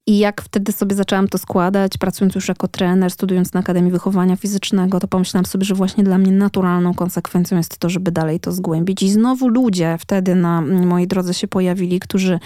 I 0.09 0.17
jak 0.17 0.41
wtedy 0.41 0.71
sobie 0.71 0.95
zaczęłam 0.95 1.27
to 1.27 1.37
składać, 1.37 1.97
pracując 1.97 2.35
już 2.35 2.47
jako 2.47 2.67
trener, 2.67 3.11
studiując 3.11 3.53
na 3.53 3.59
Akademii 3.59 3.91
Wychowania 3.91 4.35
Fizycznego, 4.35 4.99
to 4.99 5.07
pomyślałam 5.07 5.45
sobie, 5.45 5.65
że 5.65 5.75
właśnie 5.75 6.03
dla 6.03 6.17
mnie 6.17 6.31
naturalną 6.31 6.93
konsekwencją 6.93 7.57
jest 7.57 7.77
to, 7.77 7.89
żeby 7.89 8.11
dalej 8.11 8.39
to 8.39 8.51
zgłębić. 8.51 9.03
I 9.03 9.11
znowu 9.11 9.47
ludzie 9.47 9.97
wtedy 9.99 10.35
na 10.35 10.61
mojej 10.61 11.07
drodze 11.07 11.33
się 11.33 11.47
pojawili, 11.47 11.99
którzy 11.99 12.39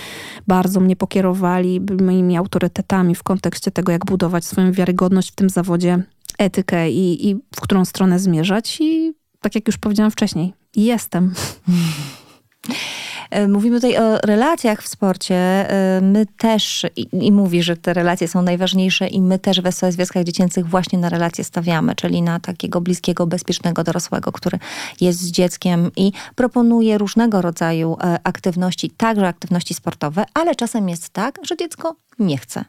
bardzo 0.47 0.79
mnie 0.79 0.95
pokierowali, 0.95 1.81
moimi 2.01 2.37
autorytetami 2.37 3.15
w 3.15 3.23
kontekście 3.23 3.71
tego, 3.71 3.91
jak 3.91 4.05
budować 4.05 4.45
swoją 4.45 4.71
wiarygodność 4.71 5.31
w 5.31 5.35
tym 5.35 5.49
zawodzie, 5.49 6.03
etykę 6.37 6.91
i, 6.91 7.29
i 7.29 7.35
w 7.55 7.61
którą 7.61 7.85
stronę 7.85 8.19
zmierzać. 8.19 8.77
I 8.81 9.13
tak 9.41 9.55
jak 9.55 9.67
już 9.67 9.77
powiedziałam 9.77 10.11
wcześniej, 10.11 10.53
jestem. 10.75 11.33
E, 13.33 13.47
Mówimy 13.47 13.75
tutaj 13.75 13.97
o 13.97 14.17
relacjach 14.17 14.83
w 14.83 14.87
sporcie. 14.87 15.35
E, 15.35 16.01
My 16.01 16.25
też, 16.37 16.85
i, 16.95 17.07
i 17.11 17.31
mówi, 17.31 17.63
że 17.63 17.77
te 17.77 17.93
relacje 17.93 18.27
są 18.27 18.41
najważniejsze 18.41 19.07
i 19.07 19.21
my 19.21 19.39
też 19.39 19.61
w 19.61 19.71
SOS 19.71 19.95
Wioskach 19.95 20.23
Dziecięcych 20.23 20.67
właśnie 20.67 20.99
na 20.99 21.09
relacje 21.09 21.43
stawiamy, 21.43 21.95
czyli 21.95 22.21
na 22.21 22.39
takiego 22.39 22.81
bliskiego, 22.81 23.27
bezpiecznego 23.27 23.83
dorosłego, 23.83 24.31
który 24.31 24.59
jest 25.01 25.19
z 25.19 25.31
dzieckiem 25.31 25.91
i 25.95 26.11
proponuje 26.35 26.97
różnego 26.97 27.41
rodzaju 27.41 27.97
e, 28.01 28.19
aktywności, 28.23 28.89
także 28.89 29.27
aktywności 29.27 29.73
sportowe, 29.73 30.25
ale 30.33 30.55
czasem 30.55 30.89
jest 30.89 31.09
tak, 31.09 31.39
że 31.43 31.57
dziecko 31.57 31.95
nie 32.19 32.37
chce. 32.37 32.65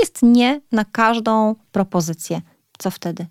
Jest 0.00 0.22
nie 0.22 0.60
na 0.72 0.84
każdą 0.84 1.54
propozycję. 1.72 2.40
Co 2.78 2.90
wtedy? 2.90 3.26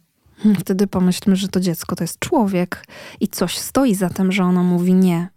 Wtedy 0.59 0.87
pomyślmy, 0.87 1.35
że 1.35 1.47
to 1.47 1.59
dziecko 1.59 1.95
to 1.95 2.03
jest 2.03 2.19
człowiek 2.19 2.85
i 3.19 3.27
coś 3.27 3.57
stoi 3.57 3.95
za 3.95 4.09
tym, 4.09 4.31
że 4.31 4.43
ono 4.43 4.63
mówi 4.63 4.93
nie. 4.93 5.27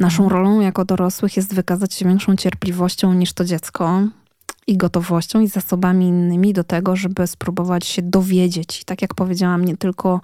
Naszą 0.00 0.28
rolą 0.28 0.60
jako 0.60 0.84
dorosłych 0.84 1.36
jest 1.36 1.54
wykazać 1.54 1.94
się 1.94 2.04
większą 2.04 2.36
cierpliwością 2.36 3.14
niż 3.14 3.32
to 3.32 3.44
dziecko 3.44 4.02
i 4.66 4.76
gotowością 4.76 5.40
i 5.40 5.48
zasobami 5.48 6.06
innymi 6.06 6.52
do 6.52 6.64
tego, 6.64 6.96
żeby 6.96 7.26
spróbować 7.26 7.86
się 7.86 8.02
dowiedzieć. 8.02 8.82
I 8.82 8.84
tak 8.84 9.02
jak 9.02 9.14
powiedziałam, 9.14 9.64
nie 9.64 9.76
tylko 9.76 10.20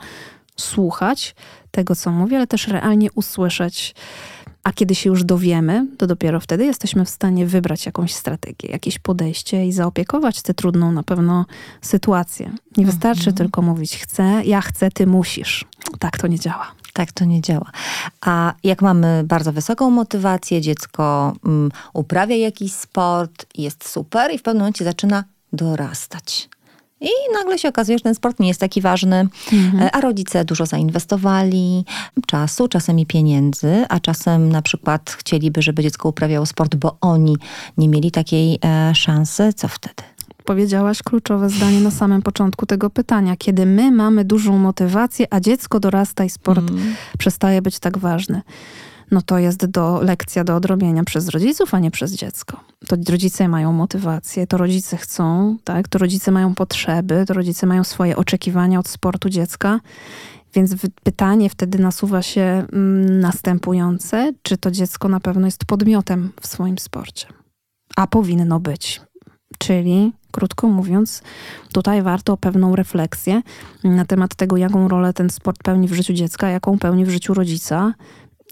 słuchać 0.57 1.35
tego, 1.71 1.97
co 1.97 2.11
mówi, 2.11 2.37
ale 2.37 2.47
też 2.47 2.69
realnie 2.69 3.13
usłyszeć. 3.13 3.95
A 4.69 4.73
kiedy 4.73 4.95
się 4.95 5.11
już 5.11 5.25
dowiemy, 5.25 5.87
to 5.99 6.07
dopiero 6.07 6.41
wtedy 6.41 6.65
jesteśmy 6.65 7.05
w 7.05 7.11
stanie 7.11 7.47
wybrać 7.47 7.87
jakąś 7.87 8.15
strategię, 8.15 8.69
jakieś 8.69 8.99
podejście 8.99 9.67
i 9.67 9.73
zaopiekować 9.73 10.43
tę 10.43 10.55
trudną 10.55 10.93
na 10.93 11.03
pewno 11.03 11.47
sytuację. 11.83 12.51
Nie 12.77 12.87
wystarczy 12.87 13.33
tylko 13.33 13.63
mówić 13.63 13.97
chcę, 13.97 14.23
ja 14.45 14.61
chcę, 14.61 14.91
ty 14.91 15.07
musisz. 15.07 15.65
Tak 15.99 16.19
to 16.19 16.27
nie 16.27 16.39
działa. 16.39 16.67
Tak 16.93 17.13
to 17.13 17.25
nie 17.25 17.41
działa. 17.41 17.71
A 18.21 18.55
jak 18.65 18.83
mamy 18.83 19.25
bardzo 19.25 19.53
wysoką 19.53 19.91
motywację, 19.91 20.61
dziecko 20.61 21.33
mm, 21.45 21.71
uprawia 21.93 22.37
jakiś 22.37 22.73
sport, 22.73 23.47
jest 23.55 23.89
super 23.89 24.35
i 24.35 24.39
w 24.39 24.43
pewnym 24.43 24.61
momencie 24.61 24.85
zaczyna 24.85 25.25
dorastać. 25.53 26.49
I 27.01 27.11
nagle 27.35 27.59
się 27.59 27.69
okazuje, 27.69 27.99
że 27.99 28.05
ten 28.05 28.15
sport 28.15 28.41
nie 28.41 28.49
jest 28.49 28.61
taki 28.61 28.81
ważny, 28.81 29.29
e, 29.81 29.91
a 29.93 30.01
rodzice 30.01 30.45
dużo 30.45 30.67
zainwestowali 30.67 31.85
czasu, 32.27 32.69
czasem 32.69 32.99
i 32.99 33.07
pieniędzy, 33.07 33.85
a 33.89 34.01
czasem 34.01 34.49
na 34.49 34.63
przykład 34.63 35.11
chcieliby, 35.11 35.63
żeby 35.63 35.83
dziecko 35.83 36.09
uprawiało 36.09 36.47
sport, 36.47 36.77
bo 36.77 36.97
oni 37.01 37.37
nie 37.79 37.89
mieli 37.89 38.11
takiej 38.11 38.59
e, 38.65 38.95
szansy. 38.95 39.53
Co 39.53 39.69
wtedy? 39.69 40.03
Powiedziałaś 40.45 41.03
kluczowe 41.03 41.51
zdanie 41.51 41.81
na 41.81 41.91
samym 41.91 42.23
początku 42.23 42.67
tego 42.67 42.91
pytania. 42.91 43.37
Kiedy 43.37 43.67
my 43.67 43.91
mamy 43.91 44.25
dużą 44.25 44.59
motywację, 44.59 45.27
a 45.31 45.41
dziecko 45.41 45.81
dorasta 45.81 46.25
i 46.25 46.31
sport 46.31 46.65
przestaje 47.19 47.63
być 47.63 47.79
tak 47.79 47.99
ważny, 47.99 48.43
no 49.11 49.23
to 49.23 49.39
jest 49.39 49.67
do, 49.67 50.01
lekcja 50.03 50.45
do 50.45 50.57
odrobienia 50.57 51.05
przez 51.05 51.29
rodziców, 51.29 51.75
a 51.75 51.79
nie 51.79 51.91
przez 51.91 52.13
dziecko. 52.13 52.61
To 52.89 52.97
rodzice 53.11 53.49
mają 53.49 53.73
motywację, 53.73 54.47
to 54.47 54.57
rodzice 54.57 54.97
chcą, 54.97 55.57
tak? 55.65 55.89
to 55.89 55.99
rodzice 55.99 56.31
mają 56.31 56.55
potrzeby, 56.55 57.25
to 57.27 57.35
rodzice 57.35 57.67
mają 57.67 57.85
swoje 57.85 58.17
oczekiwania 58.17 58.79
od 58.79 58.89
sportu 58.89 59.29
dziecka. 59.29 59.81
Więc 60.55 60.75
pytanie 61.03 61.51
wtedy 61.51 61.79
nasuwa 61.79 62.23
się 62.23 62.41
mm, 62.43 63.21
następujące, 63.21 64.33
czy 64.43 64.57
to 64.57 64.71
dziecko 64.71 65.09
na 65.09 65.21
pewno 65.21 65.47
jest 65.47 65.65
podmiotem 65.65 66.33
w 66.41 66.47
swoim 66.47 66.79
sporcie? 66.79 67.27
A 67.97 68.07
powinno 68.07 68.61
być. 68.61 69.01
Czyli, 69.59 70.13
krótko 70.33 70.69
mówiąc, 70.69 71.23
tutaj 71.73 72.03
warto 72.03 72.33
o 72.33 72.37
pewną 72.37 72.77
refleksję 72.77 73.43
na 73.85 74.05
temat 74.05 74.35
tego, 74.35 74.57
jaką 74.57 74.89
rolę 74.89 75.13
ten 75.13 75.31
sport 75.31 75.63
pełni 75.63 75.89
w 75.89 75.93
życiu 75.93 76.13
dziecka, 76.13 76.49
jaką 76.49 76.79
pełni 76.79 77.05
w 77.05 77.11
życiu 77.11 77.35
rodzica 77.35 77.95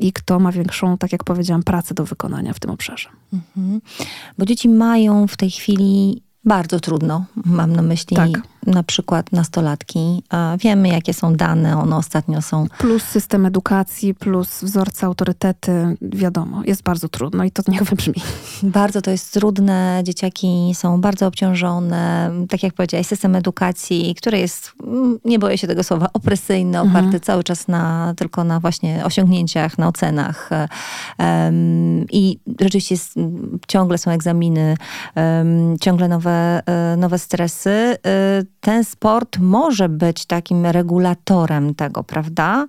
i 0.00 0.12
kto 0.12 0.38
ma 0.38 0.52
większą, 0.52 0.98
tak 0.98 1.12
jak 1.12 1.24
powiedziałam, 1.24 1.62
pracę 1.62 1.94
do 1.94 2.04
wykonania 2.04 2.52
w 2.52 2.60
tym 2.60 2.70
obszarze. 2.70 3.08
Mhm. 3.32 3.80
Bo 4.38 4.46
dzieci 4.46 4.68
mają 4.68 5.26
w 5.26 5.36
tej 5.36 5.50
chwili 5.50 6.22
bardzo 6.44 6.80
trudno. 6.80 7.24
Mam 7.44 7.76
na 7.76 7.82
myśli 7.82 8.16
Tak. 8.16 8.30
Na 8.66 8.82
przykład 8.82 9.32
nastolatki. 9.32 10.22
Wiemy, 10.58 10.88
jakie 10.88 11.14
są 11.14 11.34
dane, 11.34 11.78
one 11.78 11.96
ostatnio 11.96 12.42
są. 12.42 12.66
Plus 12.78 13.02
system 13.02 13.46
edukacji, 13.46 14.14
plus 14.14 14.64
wzorce, 14.64 15.06
autorytety, 15.06 15.96
wiadomo, 16.02 16.62
jest 16.64 16.82
bardzo 16.82 17.08
trudno 17.08 17.44
i 17.44 17.50
to 17.50 17.62
niech 17.68 17.82
wybrzmi. 17.82 18.22
Bardzo 18.62 19.02
to 19.02 19.10
jest 19.10 19.32
trudne, 19.32 20.00
dzieciaki 20.04 20.72
są 20.74 21.00
bardzo 21.00 21.26
obciążone. 21.26 22.30
Tak 22.48 22.62
jak 22.62 22.74
powiedziałaś, 22.74 23.06
system 23.06 23.36
edukacji, 23.36 24.14
który 24.14 24.38
jest, 24.38 24.72
mm, 24.82 25.18
nie 25.24 25.38
boję 25.38 25.58
się 25.58 25.66
tego 25.66 25.84
słowa, 25.84 26.08
opresyjny, 26.12 26.78
mhm. 26.78 26.96
oparty 26.96 27.20
cały 27.20 27.44
czas 27.44 27.68
na, 27.68 28.14
tylko 28.16 28.44
na 28.44 28.60
właśnie 28.60 29.04
osiągnięciach, 29.04 29.78
na 29.78 29.88
ocenach. 29.88 30.50
Um, 31.18 32.06
I 32.12 32.38
rzeczywiście 32.60 32.94
jest, 32.94 33.14
ciągle 33.68 33.98
są 33.98 34.10
egzaminy, 34.10 34.76
um, 35.16 35.78
ciągle 35.78 36.08
nowe, 36.08 36.62
e, 36.66 36.96
nowe 36.96 37.18
stresy. 37.18 37.96
Ten 38.66 38.84
sport 38.84 39.38
może 39.38 39.88
być 39.88 40.26
takim 40.26 40.66
regulatorem 40.66 41.74
tego, 41.74 42.04
prawda? 42.04 42.66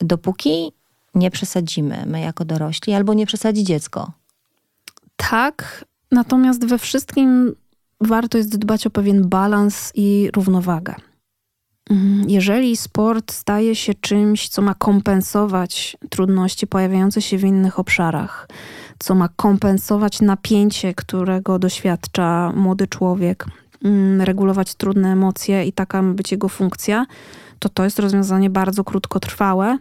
Dopóki 0.00 0.72
nie 1.14 1.30
przesadzimy 1.30 2.04
my 2.06 2.20
jako 2.20 2.44
dorośli, 2.44 2.92
albo 2.92 3.14
nie 3.14 3.26
przesadzi 3.26 3.64
dziecko. 3.64 4.12
Tak, 5.16 5.84
natomiast 6.12 6.66
we 6.66 6.78
wszystkim 6.78 7.54
warto 8.00 8.38
jest 8.38 8.58
dbać 8.58 8.86
o 8.86 8.90
pewien 8.90 9.28
balans 9.28 9.92
i 9.94 10.30
równowagę. 10.36 10.94
Mhm. 11.90 12.30
Jeżeli 12.30 12.76
sport 12.76 13.32
staje 13.32 13.74
się 13.74 13.94
czymś, 13.94 14.48
co 14.48 14.62
ma 14.62 14.74
kompensować 14.74 15.96
trudności 16.10 16.66
pojawiające 16.66 17.22
się 17.22 17.38
w 17.38 17.44
innych 17.44 17.78
obszarach, 17.78 18.48
co 18.98 19.14
ma 19.14 19.28
kompensować 19.28 20.20
napięcie, 20.20 20.94
którego 20.94 21.58
doświadcza 21.58 22.52
młody 22.56 22.86
człowiek, 22.86 23.46
regulować 24.18 24.74
trudne 24.74 25.12
emocje 25.12 25.64
i 25.64 25.72
taka 25.72 26.02
ma 26.02 26.14
być 26.14 26.32
jego 26.32 26.48
funkcja, 26.48 27.06
to 27.58 27.68
to 27.68 27.84
jest 27.84 27.98
rozwiązanie 27.98 28.50
bardzo 28.50 28.84
krótkotrwałe. 28.84 29.78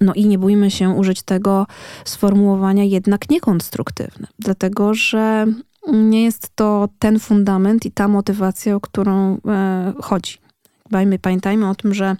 No 0.00 0.14
i 0.14 0.26
nie 0.26 0.38
bójmy 0.38 0.70
się 0.70 0.90
użyć 0.90 1.22
tego 1.22 1.66
sformułowania 2.04 2.84
jednak 2.84 3.30
niekonstruktywne, 3.30 4.26
dlatego 4.38 4.94
że 4.94 5.46
nie 5.92 6.24
jest 6.24 6.56
to 6.56 6.88
ten 6.98 7.18
fundament 7.18 7.86
i 7.86 7.90
ta 7.90 8.08
motywacja, 8.08 8.74
o 8.74 8.80
którą 8.80 9.38
e, 9.48 9.92
chodzi. 10.02 10.38
Pamiętajmy 11.22 11.68
o 11.68 11.74
tym, 11.74 11.94
że 11.94 12.16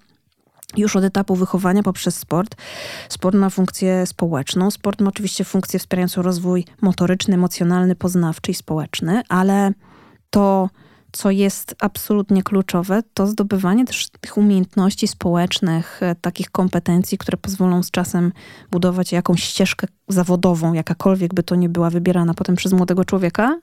już 0.77 0.97
od 0.97 1.05
etapu 1.05 1.37
wychowania 1.37 1.83
poprzez 1.83 2.17
sport. 2.17 2.57
Sport 3.09 3.37
ma 3.37 3.51
funkcję 3.51 4.07
społeczną. 4.07 4.71
Sport 4.71 5.01
ma 5.01 5.09
oczywiście 5.09 5.45
funkcję 5.45 5.79
wspierającą 5.79 6.23
rozwój 6.23 6.65
motoryczny, 6.81 7.35
emocjonalny, 7.35 7.95
poznawczy 7.95 8.51
i 8.51 8.55
społeczny, 8.55 9.23
ale 9.29 9.73
to, 10.33 10.69
co 11.13 11.31
jest 11.31 11.75
absolutnie 11.81 12.43
kluczowe, 12.43 13.03
to 13.15 13.27
zdobywanie 13.27 13.85
też 13.85 14.09
tych 14.21 14.39
umiejętności 14.39 15.09
społecznych, 15.09 16.03
e, 16.03 16.15
takich 16.15 16.51
kompetencji, 16.51 17.19
które 17.19 17.39
pozwolą 17.39 17.83
z 17.83 17.91
czasem 17.91 18.33
budować 18.71 19.13
jakąś 19.13 19.43
ścieżkę 19.43 19.87
zawodową, 20.09 20.73
jakakolwiek 20.73 21.35
by 21.35 21.43
to 21.43 21.55
nie 21.55 21.69
była 21.69 21.91
wybierana 21.91 22.35
potem 22.35 22.57
przez 22.57 22.73
młodego 22.73 23.05
człowieka, 23.05 23.59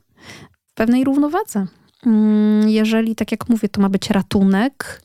w 0.67 0.73
pewnej 0.73 1.03
równowadze. 1.03 1.65
Mm, 2.05 2.69
jeżeli, 2.69 3.15
tak 3.15 3.31
jak 3.31 3.49
mówię, 3.49 3.69
to 3.69 3.81
ma 3.81 3.89
być 3.89 4.09
ratunek, 4.09 5.01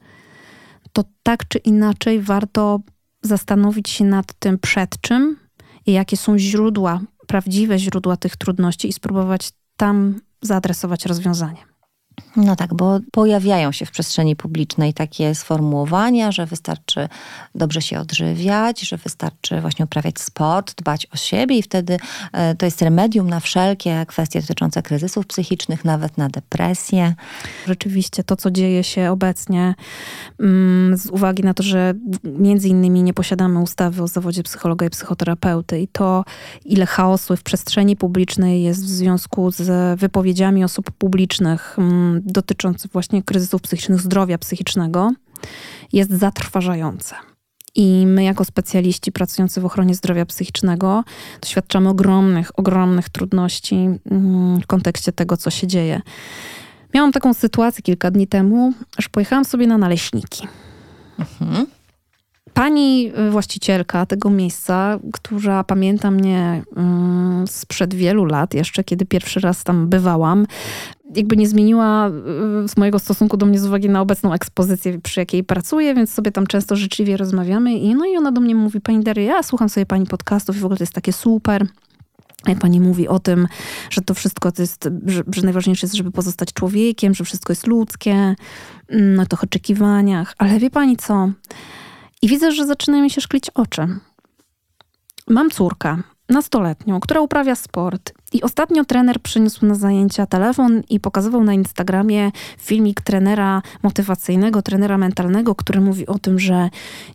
to 0.93 1.05
tak 1.23 1.49
czy 1.49 1.59
inaczej 1.59 2.21
warto 2.21 2.81
zastanowić 3.23 3.91
się 3.91 4.05
nad 4.05 4.35
tym, 4.39 4.59
przed 4.59 5.01
czym 5.01 5.37
i 5.87 5.93
jakie 5.93 6.17
są 6.17 6.39
źródła, 6.39 7.01
prawdziwe 7.27 7.79
źródła 7.79 8.17
tych 8.17 8.37
trudności 8.37 8.89
i 8.89 8.93
spróbować 8.93 9.53
tam 9.77 10.21
zaadresować 10.47 11.07
rozwiązanie. 11.07 11.74
No 12.37 12.57
tak, 12.57 12.75
bo 12.75 13.01
pojawiają 13.13 13.73
się 13.73 13.87
w 13.87 13.91
przestrzeni 13.91 14.37
publicznej 14.37 14.95
takie 14.95 15.35
sformułowania, 15.35 16.33
że 16.33 16.47
wystarczy 16.47 17.09
dobrze 17.55 17.83
się 17.83 18.01
odżywiać, 18.01 18.81
że 18.81 18.97
wystarczy 18.97 19.61
właśnie 19.61 19.85
uprawiać 19.85 20.21
sport, 20.21 20.75
dbać 20.77 21.07
o 21.15 21.17
siebie 21.17 21.59
i 21.59 21.63
wtedy 21.63 21.97
e, 22.33 22.55
to 22.55 22.67
jest 22.67 22.83
remedium 22.83 23.31
na 23.31 23.41
wszelkie 23.41 24.07
kwestie 24.09 24.41
dotyczące 24.41 24.83
kryzysów 24.83 25.27
psychicznych, 25.27 25.85
nawet 25.85 26.19
na 26.19 26.29
depresję. 26.29 27.15
Rzeczywiście 27.67 28.25
to, 28.25 28.37
co 28.37 28.51
dzieje 28.51 28.85
się 28.85 29.11
obecnie, 29.11 29.75
mm, 30.41 30.97
z 30.97 31.07
uwagi 31.07 31.43
na 31.43 31.55
to, 31.55 31.63
że 31.63 31.95
między 32.25 32.69
innymi 32.69 33.03
nie 33.03 33.15
posiadamy 33.15 33.61
ustawy 33.61 34.03
o 34.03 34.09
zawodzie 34.09 34.43
psychologa 34.43 34.87
i 34.87 34.91
psychoterapeuty 34.91 35.81
i 35.81 35.89
to, 35.89 36.25
ile 36.65 36.87
chaosu 36.87 37.37
w 37.37 37.43
przestrzeni 37.43 37.97
publicznej 37.97 38.63
jest 38.63 38.85
w 38.85 38.89
związku 38.89 39.51
z 39.51 40.01
wypowiedziami 40.01 40.65
osób 40.65 40.91
publicznych, 40.91 41.79
mm, 41.79 42.04
dotyczący 42.25 42.89
właśnie 42.89 43.23
kryzysów 43.23 43.63
psychicznych, 43.63 44.01
zdrowia 44.01 44.39
psychicznego 44.39 45.13
jest 45.93 46.11
zatrważające. 46.11 47.15
I 47.75 48.07
my, 48.07 48.25
jako 48.25 48.45
specjaliści 48.45 49.13
pracujący 49.13 49.61
w 49.61 49.65
ochronie 49.65 49.95
zdrowia 49.95 50.27
psychicznego, 50.27 51.05
doświadczamy 51.41 51.89
ogromnych, 51.89 52.59
ogromnych 52.59 53.09
trudności 53.09 53.75
mm, 54.11 54.61
w 54.61 54.67
kontekście 54.67 55.13
tego, 55.13 55.37
co 55.37 55.51
się 55.51 55.67
dzieje. 55.67 56.01
Miałam 56.95 57.13
taką 57.13 57.35
sytuację 57.35 57.83
kilka 57.83 58.11
dni 58.11 58.27
temu, 58.27 58.73
że 58.99 59.09
pojechałam 59.09 59.45
sobie 59.45 59.67
na 59.67 59.79
naleśniki. 59.79 60.49
Mhm. 61.19 61.67
Pani 62.55 63.13
y, 63.19 63.31
właścicielka 63.31 64.07
tego 64.07 64.31
miejsca, 64.31 64.99
która 65.13 65.65
pamięta 65.65 66.11
mnie 66.11 66.63
mm, 66.77 67.47
sprzed 67.47 67.95
wielu 67.95 68.25
lat, 68.25 68.55
jeszcze 68.55 68.85
kiedy 68.85 69.07
pierwszy 69.07 69.41
raz 69.41 69.65
tam 69.65 69.89
bywałam, 69.89 70.47
jakby 71.15 71.37
nie 71.37 71.49
zmieniła 71.49 72.11
z 72.67 72.73
y, 72.73 72.81
mojego 72.81 72.99
stosunku 72.99 73.37
do 73.37 73.47
mnie 73.47 73.59
z 73.59 73.67
uwagi 73.67 73.89
na 73.89 74.01
obecną 74.01 74.33
ekspozycję, 74.33 75.01
przy 75.01 75.21
jakiej 75.21 75.45
pracuję, 75.45 75.95
więc 75.95 76.13
sobie 76.13 76.33
tam 76.33 76.47
często 76.47 76.77
życzliwie 76.77 77.17
rozmawiamy. 77.17 77.75
I, 77.75 77.95
no 77.95 78.07
i 78.07 78.17
ona 78.17 78.33
do 78.33 78.41
mnie 78.41 78.55
mówi, 78.55 78.81
pani 78.81 79.05
Daria, 79.05 79.37
ja 79.37 79.43
słucham 79.43 79.69
sobie 79.69 79.87
pani 79.87 80.07
podcastów 80.07 80.57
i 80.57 80.61
w 80.61 80.65
ogóle 80.65 80.79
to 80.79 80.83
jest 80.83 80.95
takie 80.95 81.13
super. 81.13 81.67
Jak 82.47 82.59
pani 82.59 82.81
mówi 82.81 83.09
o 83.09 83.19
tym, 83.19 83.49
że 83.91 84.01
to 84.01 84.15
wszystko 84.15 84.53
to 84.53 84.63
jest, 84.63 84.89
że, 85.07 85.23
że 85.35 85.43
najważniejsze 85.43 85.87
jest, 85.87 85.97
żeby 85.97 86.11
pozostać 86.11 86.53
człowiekiem, 86.53 87.15
że 87.15 87.25
wszystko 87.25 87.53
jest 87.53 87.67
ludzkie, 87.67 88.35
na 88.91 89.27
tych 89.27 89.45
oczekiwaniach. 89.45 90.35
Ale 90.39 90.59
wie 90.59 90.71
pani 90.71 90.97
co? 90.97 91.29
I 92.25 92.29
widzę, 92.29 92.53
że 92.53 92.67
zaczynają 92.67 93.03
mi 93.03 93.11
się 93.11 93.21
szklić 93.21 93.51
oczy. 93.51 93.87
Mam 95.29 95.51
córkę, 95.51 95.97
nastoletnią, 96.29 97.01
która 97.01 97.21
uprawia 97.21 97.55
sport. 97.55 98.13
I 98.33 98.43
ostatnio 98.43 98.85
trener 98.85 99.21
przyniósł 99.21 99.67
na 99.67 99.75
zajęcia 99.75 100.27
telefon 100.27 100.83
i 100.89 101.01
pokazywał 101.01 101.45
na 101.45 101.55
Instagramie 101.55 102.31
filmik 102.59 103.01
trenera 103.01 103.63
motywacyjnego, 103.83 104.63
trenera 104.63 104.99
mentalnego, 104.99 105.55
który 105.55 105.81
mówi 105.81 106.07
o 106.07 106.19
tym, 106.19 106.39
że 106.39 106.71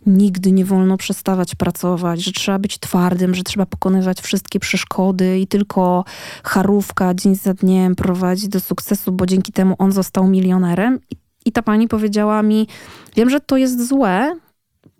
nigdy 0.06 0.52
nie 0.52 0.64
wolno 0.64 0.96
przestawać 0.96 1.54
pracować, 1.54 2.24
że 2.24 2.32
trzeba 2.32 2.58
być 2.58 2.78
twardym, 2.78 3.34
że 3.34 3.42
trzeba 3.42 3.66
pokonywać 3.66 4.20
wszystkie 4.20 4.60
przeszkody 4.60 5.38
i 5.38 5.46
tylko 5.46 6.04
charówka 6.44 7.14
dzień 7.14 7.34
za 7.34 7.54
dniem 7.54 7.96
prowadzi 7.96 8.48
do 8.48 8.60
sukcesu, 8.60 9.12
bo 9.12 9.26
dzięki 9.26 9.52
temu 9.52 9.74
on 9.78 9.92
został 9.92 10.26
milionerem. 10.26 10.98
I, 11.44 11.52
ta 11.52 11.62
pani 11.62 11.88
powiedziała 11.88 12.42
mi: 12.42 12.68
Wiem, 13.16 13.30
że 13.30 13.40
to 13.40 13.56
jest 13.56 13.88
złe, 13.88 14.36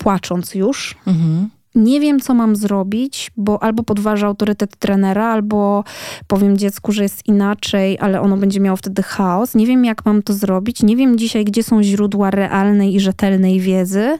płacząc 0.00 0.54
już. 0.54 0.94
Mhm. 1.06 1.48
Nie 1.74 2.00
wiem, 2.00 2.20
co 2.20 2.34
mam 2.34 2.56
zrobić, 2.56 3.30
bo 3.36 3.62
albo 3.62 3.82
podważę 3.82 4.26
autorytet 4.26 4.76
trenera, 4.76 5.26
albo 5.26 5.84
powiem 6.26 6.58
dziecku, 6.58 6.92
że 6.92 7.02
jest 7.02 7.26
inaczej, 7.26 7.98
ale 8.00 8.20
ono 8.20 8.36
będzie 8.36 8.60
miało 8.60 8.76
wtedy 8.76 9.02
chaos. 9.02 9.54
Nie 9.54 9.66
wiem, 9.66 9.84
jak 9.84 10.04
mam 10.04 10.22
to 10.22 10.32
zrobić. 10.32 10.82
Nie 10.82 10.96
wiem 10.96 11.18
dzisiaj, 11.18 11.44
gdzie 11.44 11.62
są 11.62 11.82
źródła 11.82 12.30
realnej 12.30 12.94
i 12.94 13.00
rzetelnej 13.00 13.60
wiedzy. 13.60 14.18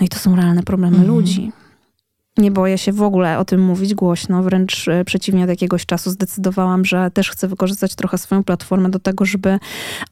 No 0.00 0.06
i 0.06 0.08
to 0.08 0.18
są 0.18 0.36
realne 0.36 0.62
problemy 0.62 0.96
mhm. 0.96 1.16
ludzi 1.16 1.52
nie 2.38 2.50
boję 2.50 2.78
się 2.78 2.92
w 2.92 3.02
ogóle 3.02 3.38
o 3.38 3.44
tym 3.44 3.60
mówić 3.60 3.94
głośno, 3.94 4.42
wręcz 4.42 4.88
e, 4.88 5.04
przeciwnie 5.04 5.44
od 5.44 5.50
jakiegoś 5.50 5.86
czasu 5.86 6.10
zdecydowałam, 6.10 6.84
że 6.84 7.10
też 7.10 7.30
chcę 7.30 7.48
wykorzystać 7.48 7.94
trochę 7.94 8.18
swoją 8.18 8.44
platformę 8.44 8.90
do 8.90 8.98
tego, 8.98 9.24
żeby 9.24 9.58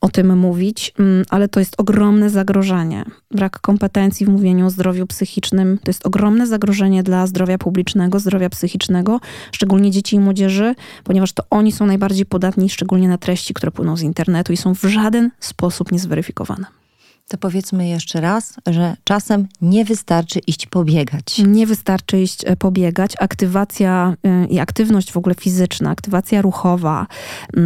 o 0.01 0.09
tym 0.09 0.39
mówić, 0.39 0.93
mm, 0.99 1.25
ale 1.31 1.49
to 1.49 1.61
jest 1.61 1.75
ogromne 1.79 2.31
zagrożenie. 2.31 3.05
Brak 3.31 3.61
kompetencji 3.61 4.27
w 4.27 4.29
mówieniu 4.29 4.67
o 4.67 4.71
zdrowiu 4.71 5.07
psychicznym 5.07 5.79
to 5.79 5.91
jest 5.91 6.07
ogromne 6.07 6.47
zagrożenie 6.47 7.03
dla 7.03 7.27
zdrowia 7.27 7.59
publicznego, 7.59 8.21
zdrowia 8.21 8.51
psychicznego, 8.51 9.21
szczególnie 9.53 9.91
dzieci 9.91 10.17
i 10.17 10.21
młodzieży, 10.21 10.75
ponieważ 11.05 11.33
to 11.33 11.43
oni 11.51 11.73
są 11.73 11.87
najbardziej 11.87 12.27
podatni, 12.27 12.71
szczególnie 12.71 13.09
na 13.09 13.19
treści, 13.19 13.55
które 13.55 13.73
płyną 13.73 13.97
z 13.97 14.03
internetu 14.03 14.53
i 14.53 14.57
są 14.57 14.75
w 14.75 14.83
żaden 14.83 15.31
sposób 15.41 15.93
niezweryfikowane. 15.93 16.86
To 17.29 17.39
powiedzmy 17.39 17.89
jeszcze 17.89 18.21
raz, 18.21 18.55
że 18.67 18.97
czasem 19.05 19.49
nie 19.61 19.85
wystarczy 19.85 20.39
iść 20.47 20.67
pobiegać. 20.67 21.39
Nie 21.47 21.67
wystarczy 21.67 22.21
iść 22.21 22.45
e, 22.45 22.57
pobiegać. 22.57 23.13
Aktywacja 23.21 24.15
y, 24.45 24.47
i 24.47 24.59
aktywność 24.59 25.13
w 25.13 25.17
ogóle 25.17 25.35
fizyczna, 25.35 25.91
aktywacja 25.91 26.43
ruchowa, 26.43 27.07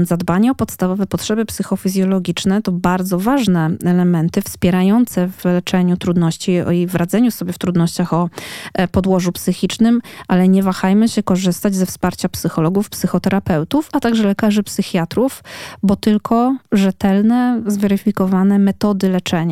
zadbanie 0.02 0.50
o 0.50 0.54
podstawowe 0.54 1.06
potrzeby 1.06 1.44
psychofizjologiczne 1.44 2.62
to 2.62 2.72
bardzo 2.72 3.18
ważne 3.18 3.70
elementy 3.84 4.42
wspierające 4.42 5.28
w 5.28 5.44
leczeniu 5.44 5.96
trudności 5.96 6.52
i 6.74 6.86
w 6.86 6.94
radzeniu 6.94 7.30
sobie 7.30 7.52
w 7.52 7.58
trudnościach 7.58 8.12
o 8.12 8.28
e, 8.74 8.88
podłożu 8.88 9.32
psychicznym, 9.32 10.00
ale 10.28 10.48
nie 10.48 10.62
wahajmy 10.62 11.08
się 11.08 11.22
korzystać 11.22 11.74
ze 11.74 11.86
wsparcia 11.86 12.28
psychologów, 12.28 12.90
psychoterapeutów, 12.90 13.88
a 13.92 14.00
także 14.00 14.24
lekarzy 14.24 14.62
psychiatrów, 14.62 15.44
bo 15.82 15.96
tylko 15.96 16.56
rzetelne, 16.72 17.62
zweryfikowane 17.66 18.58
metody 18.58 19.08
leczenia 19.08 19.49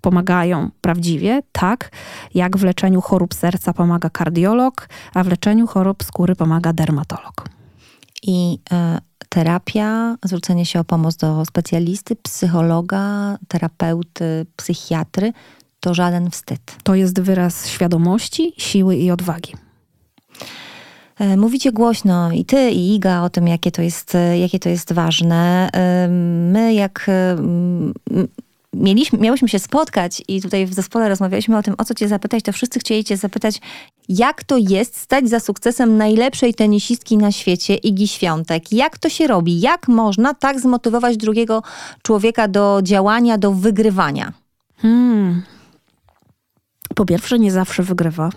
pomagają 0.00 0.70
prawdziwie, 0.80 1.42
tak 1.52 1.90
jak 2.34 2.56
w 2.56 2.64
leczeniu 2.64 3.00
chorób 3.00 3.34
serca 3.34 3.72
pomaga 3.72 4.10
kardiolog, 4.10 4.88
a 5.14 5.24
w 5.24 5.28
leczeniu 5.28 5.66
chorób 5.66 6.04
skóry 6.04 6.36
pomaga 6.36 6.72
dermatolog. 6.72 7.48
I 8.22 8.58
y, 8.72 9.26
terapia, 9.28 10.16
zwrócenie 10.24 10.66
się 10.66 10.80
o 10.80 10.84
pomoc 10.84 11.16
do 11.16 11.44
specjalisty, 11.44 12.16
psychologa, 12.16 13.36
terapeuty, 13.48 14.46
psychiatry 14.56 15.32
to 15.80 15.94
żaden 15.94 16.30
wstyd. 16.30 16.76
To 16.82 16.94
jest 16.94 17.20
wyraz 17.20 17.68
świadomości, 17.68 18.52
siły 18.56 18.96
i 18.96 19.10
odwagi. 19.10 19.52
E, 21.18 21.36
mówicie 21.36 21.72
głośno 21.72 22.32
i 22.32 22.44
ty, 22.44 22.70
i 22.70 22.94
Iga 22.94 23.22
o 23.22 23.30
tym, 23.30 23.48
jakie 23.48 23.70
to 23.70 23.82
jest, 23.82 24.16
jakie 24.40 24.58
to 24.58 24.68
jest 24.68 24.92
ważne. 24.92 25.70
My, 26.52 26.74
jak 26.74 27.10
mieliśmy, 28.76 29.18
miałyśmy 29.18 29.48
się 29.48 29.58
spotkać 29.58 30.22
i 30.28 30.42
tutaj 30.42 30.66
w 30.66 30.74
zespole 30.74 31.08
rozmawialiśmy 31.08 31.58
o 31.58 31.62
tym, 31.62 31.74
o 31.78 31.84
co 31.84 31.94
cię 31.94 32.08
zapytać, 32.08 32.44
to 32.44 32.52
wszyscy 32.52 32.78
chcieli 32.78 33.04
cię 33.04 33.16
zapytać, 33.16 33.60
jak 34.08 34.44
to 34.44 34.56
jest 34.56 34.96
stać 34.96 35.28
za 35.28 35.40
sukcesem 35.40 35.96
najlepszej 35.96 36.54
tenisistki 36.54 37.16
na 37.16 37.32
świecie, 37.32 37.74
Igi 37.74 38.08
Świątek? 38.08 38.72
Jak 38.72 38.98
to 38.98 39.08
się 39.08 39.26
robi? 39.26 39.60
Jak 39.60 39.88
można 39.88 40.34
tak 40.34 40.60
zmotywować 40.60 41.16
drugiego 41.16 41.62
człowieka 42.02 42.48
do 42.48 42.80
działania, 42.82 43.38
do 43.38 43.52
wygrywania? 43.52 44.32
Hmm. 44.76 45.42
Po 46.94 47.04
pierwsze, 47.04 47.38
nie 47.38 47.52
zawsze 47.52 47.82
wygrywa. 47.82 48.30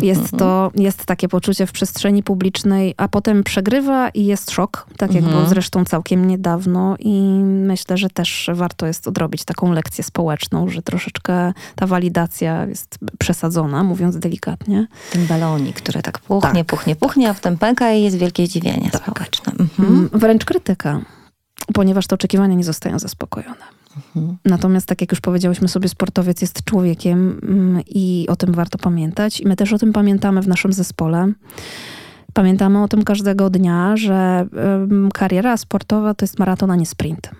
Jest 0.00 0.30
to, 0.38 0.70
jest 0.74 1.06
takie 1.06 1.28
poczucie 1.28 1.66
w 1.66 1.72
przestrzeni 1.72 2.22
publicznej, 2.22 2.94
a 2.96 3.08
potem 3.08 3.44
przegrywa 3.44 4.08
i 4.08 4.24
jest 4.24 4.50
szok, 4.50 4.86
tak 4.96 5.14
jak 5.14 5.22
było 5.22 5.34
mhm. 5.34 5.48
zresztą 5.48 5.84
całkiem 5.84 6.28
niedawno 6.28 6.96
i 6.98 7.20
myślę, 7.44 7.96
że 7.96 8.10
też 8.10 8.50
warto 8.54 8.86
jest 8.86 9.08
odrobić 9.08 9.44
taką 9.44 9.72
lekcję 9.72 10.04
społeczną, 10.04 10.68
że 10.68 10.82
troszeczkę 10.82 11.52
ta 11.74 11.86
walidacja 11.86 12.64
jest 12.64 12.98
przesadzona, 13.18 13.84
mówiąc 13.84 14.18
delikatnie. 14.18 14.86
Ten 15.12 15.26
balonik, 15.26 15.76
który 15.76 16.02
tak 16.02 16.18
puchnie, 16.18 16.64
tak, 16.64 16.66
puchnie, 16.66 16.96
puchnie, 16.96 17.30
a 17.30 17.34
potem 17.34 17.58
pęka 17.58 17.92
i 17.92 18.02
jest 18.02 18.16
wielkie 18.16 18.46
zdziwienie 18.46 18.90
tak. 18.90 19.02
społeczne. 19.02 19.52
Mhm. 19.60 19.88
Mm, 19.88 20.10
wręcz 20.12 20.44
krytyka, 20.44 21.00
ponieważ 21.74 22.06
te 22.06 22.14
oczekiwania 22.14 22.54
nie 22.54 22.64
zostają 22.64 22.98
zaspokojone. 22.98 23.81
Mhm. 23.96 24.36
Natomiast, 24.44 24.86
tak 24.86 25.00
jak 25.00 25.10
już 25.10 25.20
powiedziałyśmy 25.20 25.68
sobie, 25.68 25.88
sportowiec 25.88 26.40
jest 26.40 26.64
człowiekiem 26.64 27.40
mm, 27.42 27.82
i 27.86 28.26
o 28.28 28.36
tym 28.36 28.52
warto 28.52 28.78
pamiętać. 28.78 29.40
I 29.40 29.46
my 29.46 29.56
też 29.56 29.72
o 29.72 29.78
tym 29.78 29.92
pamiętamy 29.92 30.42
w 30.42 30.48
naszym 30.48 30.72
zespole. 30.72 31.32
Pamiętamy 32.32 32.82
o 32.82 32.88
tym 32.88 33.04
każdego 33.04 33.50
dnia, 33.50 33.96
że 33.96 34.46
kariera 35.14 35.56
sportowa 35.56 36.14
to 36.14 36.24
jest 36.24 36.38
maraton, 36.38 36.70
a 36.70 36.76
nie 36.76 36.86
sprint. 36.86 37.30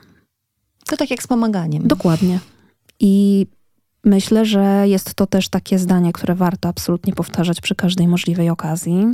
To 0.87 0.97
tak 0.97 1.11
jak 1.11 1.23
z 1.23 1.27
pomaganiem. 1.27 1.89
Dokładnie. 1.89 2.39
I 3.01 3.47
myślę, 4.05 4.45
że 4.45 4.85
jest 4.89 5.15
to 5.15 5.27
też 5.27 5.49
takie 5.49 5.79
zdanie, 5.79 6.13
które 6.13 6.35
warto 6.35 6.69
absolutnie 6.69 7.13
powtarzać 7.13 7.61
przy 7.61 7.75
każdej 7.75 8.09
możliwej 8.09 8.51
okazji. 8.51 9.07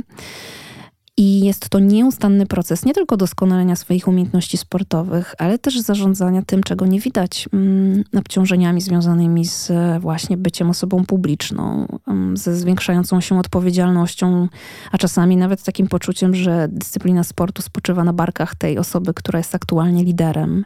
I 1.19 1.39
jest 1.39 1.69
to 1.69 1.79
nieustanny 1.79 2.45
proces 2.45 2.85
nie 2.85 2.93
tylko 2.93 3.17
doskonalenia 3.17 3.75
swoich 3.75 4.07
umiejętności 4.07 4.57
sportowych, 4.57 5.35
ale 5.37 5.59
też 5.59 5.79
zarządzania 5.79 6.41
tym, 6.41 6.63
czego 6.63 6.85
nie 6.85 6.99
widać, 6.99 7.49
mm, 7.53 8.03
obciążeniami 8.17 8.81
związanymi 8.81 9.45
z 9.45 9.71
właśnie 10.01 10.37
byciem 10.37 10.69
osobą 10.69 11.05
publiczną, 11.05 11.87
mm, 12.07 12.37
ze 12.37 12.55
zwiększającą 12.55 13.21
się 13.21 13.39
odpowiedzialnością, 13.39 14.47
a 14.91 14.97
czasami 14.97 15.37
nawet 15.37 15.63
takim 15.63 15.87
poczuciem, 15.87 16.35
że 16.35 16.67
dyscyplina 16.71 17.23
sportu 17.23 17.61
spoczywa 17.61 18.03
na 18.03 18.13
barkach 18.13 18.55
tej 18.55 18.77
osoby, 18.77 19.13
która 19.13 19.39
jest 19.39 19.55
aktualnie 19.55 20.03
liderem. 20.03 20.65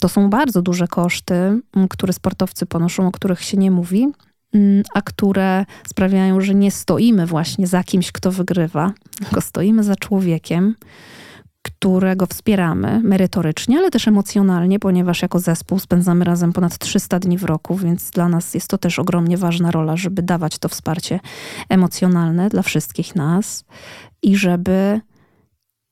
To 0.00 0.08
są 0.08 0.30
bardzo 0.30 0.62
duże 0.62 0.88
koszty, 0.88 1.34
mm, 1.34 1.88
które 1.88 2.12
sportowcy 2.12 2.66
ponoszą, 2.66 3.06
o 3.06 3.12
których 3.12 3.42
się 3.42 3.56
nie 3.56 3.70
mówi, 3.70 4.06
a 4.94 5.02
które 5.02 5.64
sprawiają, 5.88 6.40
że 6.40 6.54
nie 6.54 6.70
stoimy 6.70 7.26
właśnie 7.26 7.66
za 7.66 7.84
kimś, 7.84 8.12
kto 8.12 8.32
wygrywa, 8.32 8.92
tylko 9.18 9.40
stoimy 9.40 9.84
za 9.84 9.96
człowiekiem, 9.96 10.74
którego 11.62 12.26
wspieramy 12.26 13.00
merytorycznie, 13.04 13.78
ale 13.78 13.90
też 13.90 14.08
emocjonalnie, 14.08 14.78
ponieważ 14.78 15.22
jako 15.22 15.38
zespół 15.38 15.78
spędzamy 15.78 16.24
razem 16.24 16.52
ponad 16.52 16.78
300 16.78 17.18
dni 17.18 17.38
w 17.38 17.44
roku, 17.44 17.76
więc 17.76 18.10
dla 18.10 18.28
nas 18.28 18.54
jest 18.54 18.68
to 18.68 18.78
też 18.78 18.98
ogromnie 18.98 19.36
ważna 19.36 19.70
rola, 19.70 19.96
żeby 19.96 20.22
dawać 20.22 20.58
to 20.58 20.68
wsparcie 20.68 21.20
emocjonalne 21.68 22.48
dla 22.48 22.62
wszystkich 22.62 23.16
nas 23.16 23.64
i 24.22 24.36
żeby 24.36 25.00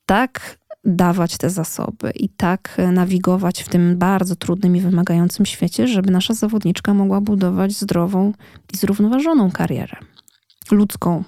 tak 0.06 0.58
dawać 0.84 1.36
te 1.36 1.50
zasoby 1.50 2.10
i 2.10 2.28
tak 2.28 2.76
nawigować 2.92 3.62
w 3.62 3.68
tym 3.68 3.98
bardzo 3.98 4.36
trudnym 4.36 4.76
i 4.76 4.80
wymagającym 4.80 5.46
świecie, 5.46 5.88
żeby 5.88 6.10
nasza 6.10 6.34
zawodniczka 6.34 6.94
mogła 6.94 7.20
budować 7.20 7.72
zdrową 7.72 8.32
i 8.74 8.76
zrównoważoną 8.76 9.50
karierę. 9.50 9.96
Ludzką. 10.70 11.24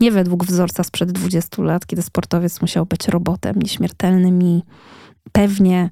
Nie 0.00 0.12
według 0.12 0.44
wzorca 0.44 0.84
sprzed 0.84 1.12
20 1.12 1.62
lat, 1.62 1.86
kiedy 1.86 2.02
sportowiec 2.02 2.60
musiał 2.60 2.86
być 2.86 3.08
robotem 3.08 3.56
nieśmiertelnym 3.56 4.42
i 4.42 4.62
pewnie 5.32 5.90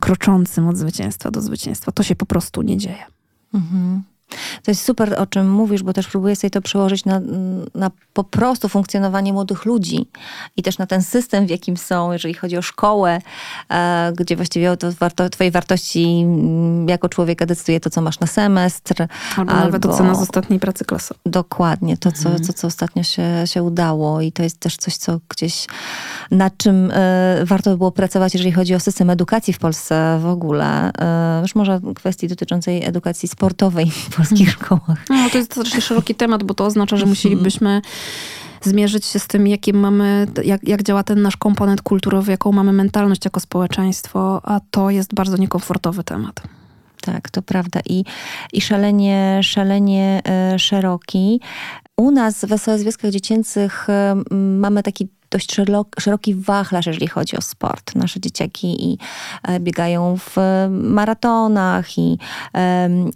kroczącym 0.00 0.68
od 0.68 0.76
zwycięstwa 0.76 1.30
do 1.30 1.40
zwycięstwa. 1.40 1.92
To 1.92 2.02
się 2.02 2.16
po 2.16 2.26
prostu 2.26 2.62
nie 2.62 2.76
dzieje. 2.76 3.04
Mhm. 3.54 4.02
To 4.62 4.70
jest 4.70 4.84
super, 4.84 5.14
o 5.18 5.26
czym 5.26 5.50
mówisz, 5.50 5.82
bo 5.82 5.92
też 5.92 6.06
próbuję 6.06 6.36
sobie 6.36 6.50
to 6.50 6.62
przełożyć 6.62 7.04
na, 7.04 7.20
na 7.74 7.90
po 8.12 8.24
prostu 8.24 8.68
funkcjonowanie 8.68 9.32
młodych 9.32 9.64
ludzi 9.64 10.06
i 10.56 10.62
też 10.62 10.78
na 10.78 10.86
ten 10.86 11.02
system, 11.02 11.46
w 11.46 11.50
jakim 11.50 11.76
są, 11.76 12.12
jeżeli 12.12 12.34
chodzi 12.34 12.56
o 12.56 12.62
szkołę, 12.62 13.20
e, 13.70 14.12
gdzie 14.16 14.36
właściwie 14.36 14.76
to 14.76 14.92
warto, 14.92 15.30
twoje 15.30 15.50
wartości 15.50 16.04
mm, 16.04 16.88
jako 16.88 17.08
człowieka 17.08 17.46
decyduje 17.46 17.80
to, 17.80 17.90
co 17.90 18.00
masz 18.00 18.20
na 18.20 18.26
semestr. 18.26 19.06
Albo, 19.36 19.52
albo 19.52 19.64
nawet 19.64 19.86
ocena 19.86 20.14
z 20.14 20.22
ostatniej 20.22 20.60
pracy 20.60 20.84
klasowej. 20.84 21.20
Dokładnie, 21.26 21.96
to, 21.96 22.12
co, 22.12 22.28
mhm. 22.28 22.46
to, 22.46 22.52
co 22.52 22.66
ostatnio 22.66 23.02
się, 23.02 23.42
się 23.44 23.62
udało 23.62 24.20
i 24.20 24.32
to 24.32 24.42
jest 24.42 24.60
też 24.60 24.76
coś, 24.76 24.96
co 24.96 25.20
gdzieś, 25.28 25.66
nad 26.30 26.56
czym 26.56 26.90
e, 26.90 27.40
warto 27.44 27.70
by 27.70 27.76
było 27.76 27.92
pracować, 27.92 28.34
jeżeli 28.34 28.52
chodzi 28.52 28.74
o 28.74 28.80
system 28.80 29.10
edukacji 29.10 29.52
w 29.52 29.58
Polsce 29.58 30.18
w 30.22 30.26
ogóle. 30.26 30.92
E, 30.98 31.42
już 31.42 31.54
może 31.54 31.80
kwestii 31.94 32.28
dotyczącej 32.28 32.84
edukacji 32.84 33.28
sportowej 33.28 33.92
polskich 34.16 34.50
szkołach. 34.50 35.04
No, 35.10 35.30
to 35.30 35.38
jest 35.38 35.52
strasznie 35.52 35.80
szeroki 35.80 36.14
temat, 36.14 36.44
bo 36.44 36.54
to 36.54 36.64
oznacza, 36.64 36.96
że 36.96 37.02
mhm. 37.02 37.10
musielibyśmy 37.10 37.82
zmierzyć 38.62 39.04
się 39.04 39.18
z 39.18 39.26
tym, 39.26 39.46
jakim 39.46 39.76
mamy, 39.76 40.26
jak, 40.44 40.68
jak 40.68 40.82
działa 40.82 41.02
ten 41.02 41.22
nasz 41.22 41.36
komponent 41.36 41.82
kulturowy, 41.82 42.30
jaką 42.30 42.52
mamy 42.52 42.72
mentalność 42.72 43.24
jako 43.24 43.40
społeczeństwo, 43.40 44.40
a 44.44 44.60
to 44.70 44.90
jest 44.90 45.14
bardzo 45.14 45.36
niekomfortowy 45.36 46.04
temat. 46.04 46.42
Tak, 47.00 47.30
to 47.30 47.42
prawda. 47.42 47.80
I, 47.88 48.04
i 48.52 48.60
szalenie, 48.60 49.40
szalenie 49.42 50.22
e, 50.28 50.58
szeroki. 50.58 51.40
U 51.96 52.10
nas 52.10 52.44
w 52.44 52.58
SOS 52.58 52.82
Wioskach 52.82 53.10
Dziecięcych 53.10 53.90
e, 53.90 54.22
mamy 54.34 54.82
taki 54.82 55.08
dość 55.30 55.56
szeroki 56.00 56.34
wachlarz, 56.34 56.86
jeżeli 56.86 57.06
chodzi 57.08 57.36
o 57.36 57.40
sport. 57.40 57.94
Nasze 57.94 58.20
dzieciaki 58.20 58.92
i 58.92 58.98
e, 59.42 59.60
biegają 59.60 60.16
w 60.18 60.36
maratonach 60.70 61.98
i, 61.98 62.18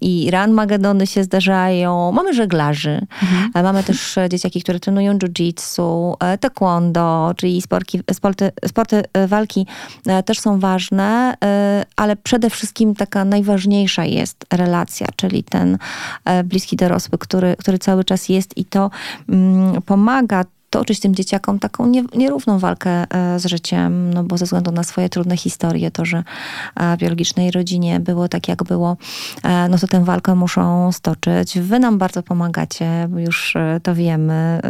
i 0.01 0.31
run 0.31 0.51
magedony 0.51 1.07
się 1.07 1.25
zdarzają. 1.25 2.13
Mamy 2.13 2.35
żeglarzy. 2.35 3.07
Mhm. 3.23 3.51
E, 3.55 3.63
mamy 3.63 3.85
też 3.85 4.19
dzieciaki, 4.31 4.63
które 4.63 4.81
trenują 4.81 5.19
jiu-jitsu, 5.19 6.15
e, 6.21 6.39
taekwondo, 6.39 7.33
czyli 7.37 7.63
sporki, 7.63 8.01
sporty, 8.13 8.53
sporty 8.67 9.03
walki 9.29 9.67
też 10.25 10.41
są 10.41 10.61
ważne, 10.61 11.35
ale 11.97 12.17
przede 12.17 12.51
wszystkim 12.51 12.95
taka 12.95 13.25
najważniejsza 13.25 14.05
jest 14.05 14.47
relacja, 14.53 15.07
czyli 15.17 15.45
ten 15.45 15.79
bliski 16.45 16.77
dorosły, 16.77 17.19
który, 17.19 17.57
który 17.59 17.79
cały 17.79 18.05
czas 18.05 18.29
jest 18.29 18.59
i 18.59 18.65
to 18.65 18.91
mm, 19.29 19.83
pomaga 19.83 20.45
toczyć 20.71 21.01
tym 21.01 21.15
dzieciakom 21.15 21.59
taką 21.59 21.87
nie, 21.87 22.05
nierówną 22.15 22.59
walkę 22.59 23.05
z 23.37 23.47
życiem, 23.47 24.15
no 24.15 24.25
bo 24.25 24.39
ze 24.39 24.45
względu 24.45 24.73
na 24.73 24.83
swoje 24.83 25.09
trudne 25.09 25.37
historie, 25.37 25.91
to, 25.91 26.05
że 26.05 26.23
w 26.77 26.97
biologicznej 26.97 27.51
rodzinie 27.51 28.01
było 28.01 28.29
tak, 28.29 28.49
jak 28.49 28.65
było, 28.65 28.97
no 29.71 29.79
to 29.79 29.87
tę 29.87 30.05
walkę 30.05 30.35
muszą 30.35 30.93
stoczyć. 30.93 31.59
Wy 31.59 31.79
nam 31.79 31.99
bardzo 31.99 32.23
pomagacie, 32.23 33.09
bo 33.09 33.19
już 33.19 33.55
to 33.83 33.95
wiemy. 33.95 34.61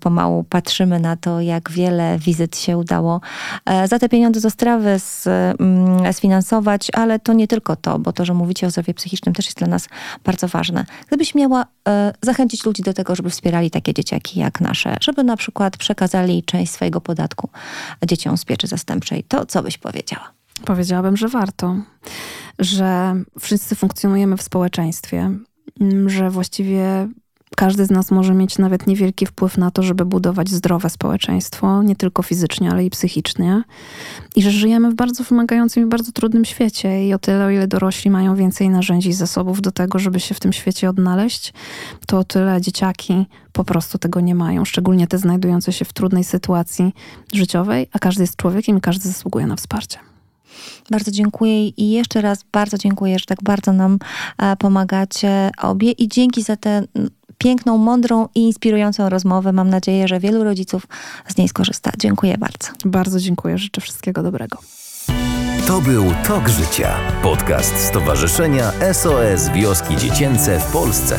Pomału 0.00 0.44
patrzymy 0.44 1.00
na 1.00 1.16
to, 1.16 1.40
jak 1.40 1.70
wiele 1.70 2.18
wizyt 2.18 2.56
się 2.56 2.78
udało 2.78 3.20
za 3.88 3.98
te 3.98 4.08
pieniądze 4.08 4.40
z 4.40 4.44
Ostrawy 4.44 4.96
mm, 5.58 6.12
sfinansować, 6.12 6.88
ale 6.92 7.18
to 7.18 7.32
nie 7.32 7.48
tylko 7.48 7.76
to, 7.76 7.98
bo 7.98 8.12
to, 8.12 8.24
że 8.24 8.34
mówicie 8.34 8.66
o 8.66 8.70
zdrowiu 8.70 8.94
psychicznym 8.94 9.34
też 9.34 9.46
jest 9.46 9.58
dla 9.58 9.66
nas 9.66 9.88
bardzo 10.24 10.48
ważne. 10.48 10.84
Gdybyś 11.06 11.34
miała 11.34 11.66
e, 11.88 12.12
zachęcić 12.22 12.64
ludzi 12.64 12.82
do 12.82 12.94
tego, 12.94 13.16
żeby 13.16 13.30
wspierali 13.30 13.70
takie 13.70 13.94
dzieciaki 13.94 14.40
jak 14.40 14.60
nasze, 14.60 14.96
żeby 15.06 15.24
na 15.24 15.36
przykład 15.36 15.76
przekazali 15.76 16.42
część 16.42 16.72
swojego 16.72 17.00
podatku 17.00 17.48
dzieciom 18.06 18.36
z 18.36 18.44
pieczy 18.44 18.66
zastępczej, 18.66 19.24
to 19.24 19.46
co 19.46 19.62
byś 19.62 19.78
powiedziała? 19.78 20.32
Powiedziałabym, 20.64 21.16
że 21.16 21.28
warto, 21.28 21.76
że 22.58 23.14
wszyscy 23.40 23.74
funkcjonujemy 23.74 24.36
w 24.36 24.42
społeczeństwie, 24.42 25.30
że 26.06 26.30
właściwie 26.30 27.08
każdy 27.56 27.86
z 27.86 27.90
nas 27.90 28.10
może 28.10 28.34
mieć 28.34 28.58
nawet 28.58 28.86
niewielki 28.86 29.26
wpływ 29.26 29.58
na 29.58 29.70
to, 29.70 29.82
żeby 29.82 30.04
budować 30.04 30.50
zdrowe 30.50 30.90
społeczeństwo, 30.90 31.82
nie 31.82 31.96
tylko 31.96 32.22
fizycznie, 32.22 32.70
ale 32.70 32.84
i 32.84 32.90
psychicznie. 32.90 33.62
I 34.36 34.42
że 34.42 34.50
żyjemy 34.50 34.90
w 34.90 34.94
bardzo 34.94 35.24
wymagającym 35.24 35.82
i 35.82 35.86
bardzo 35.86 36.12
trudnym 36.12 36.44
świecie. 36.44 37.06
I 37.06 37.14
o 37.14 37.18
tyle, 37.18 37.46
o 37.46 37.50
ile 37.50 37.66
dorośli 37.66 38.10
mają 38.10 38.34
więcej 38.34 38.68
narzędzi 38.68 39.08
i 39.08 39.12
zasobów 39.12 39.62
do 39.62 39.72
tego, 39.72 39.98
żeby 39.98 40.20
się 40.20 40.34
w 40.34 40.40
tym 40.40 40.52
świecie 40.52 40.88
odnaleźć, 40.90 41.52
to 42.06 42.18
o 42.18 42.24
tyle 42.24 42.60
dzieciaki 42.60 43.26
po 43.52 43.64
prostu 43.64 43.98
tego 43.98 44.20
nie 44.20 44.34
mają. 44.34 44.64
Szczególnie 44.64 45.06
te 45.06 45.18
znajdujące 45.18 45.72
się 45.72 45.84
w 45.84 45.92
trudnej 45.92 46.24
sytuacji 46.24 46.92
życiowej, 47.32 47.88
a 47.92 47.98
każdy 47.98 48.22
jest 48.22 48.36
człowiekiem 48.36 48.78
i 48.78 48.80
każdy 48.80 49.08
zasługuje 49.08 49.46
na 49.46 49.56
wsparcie. 49.56 50.15
Bardzo 50.90 51.10
dziękuję 51.10 51.68
i 51.68 51.90
jeszcze 51.90 52.20
raz 52.20 52.44
bardzo 52.52 52.78
dziękuję, 52.78 53.18
że 53.18 53.24
tak 53.26 53.38
bardzo 53.42 53.72
nam 53.72 53.98
e, 54.38 54.56
pomagacie 54.56 55.50
obie 55.62 55.90
i 55.90 56.08
dzięki 56.08 56.42
za 56.42 56.56
te 56.56 56.82
piękną, 57.38 57.78
mądrą 57.78 58.28
i 58.34 58.40
inspirującą 58.40 59.08
rozmowę. 59.08 59.52
Mam 59.52 59.70
nadzieję, 59.70 60.08
że 60.08 60.20
wielu 60.20 60.44
rodziców 60.44 60.86
z 61.28 61.36
niej 61.36 61.48
skorzysta. 61.48 61.90
Dziękuję 61.98 62.38
bardzo. 62.38 62.68
Bardzo 62.84 63.20
dziękuję. 63.20 63.58
Życzę 63.58 63.80
wszystkiego 63.80 64.22
dobrego. 64.22 64.58
To 65.66 65.80
był 65.80 66.04
Tok 66.26 66.48
Życia, 66.48 66.96
podcast 67.22 67.76
Stowarzyszenia 67.76 68.72
SOS 68.92 69.48
Wioski 69.54 69.96
Dziecięce 69.96 70.60
w 70.60 70.72
Polsce. 70.72 71.18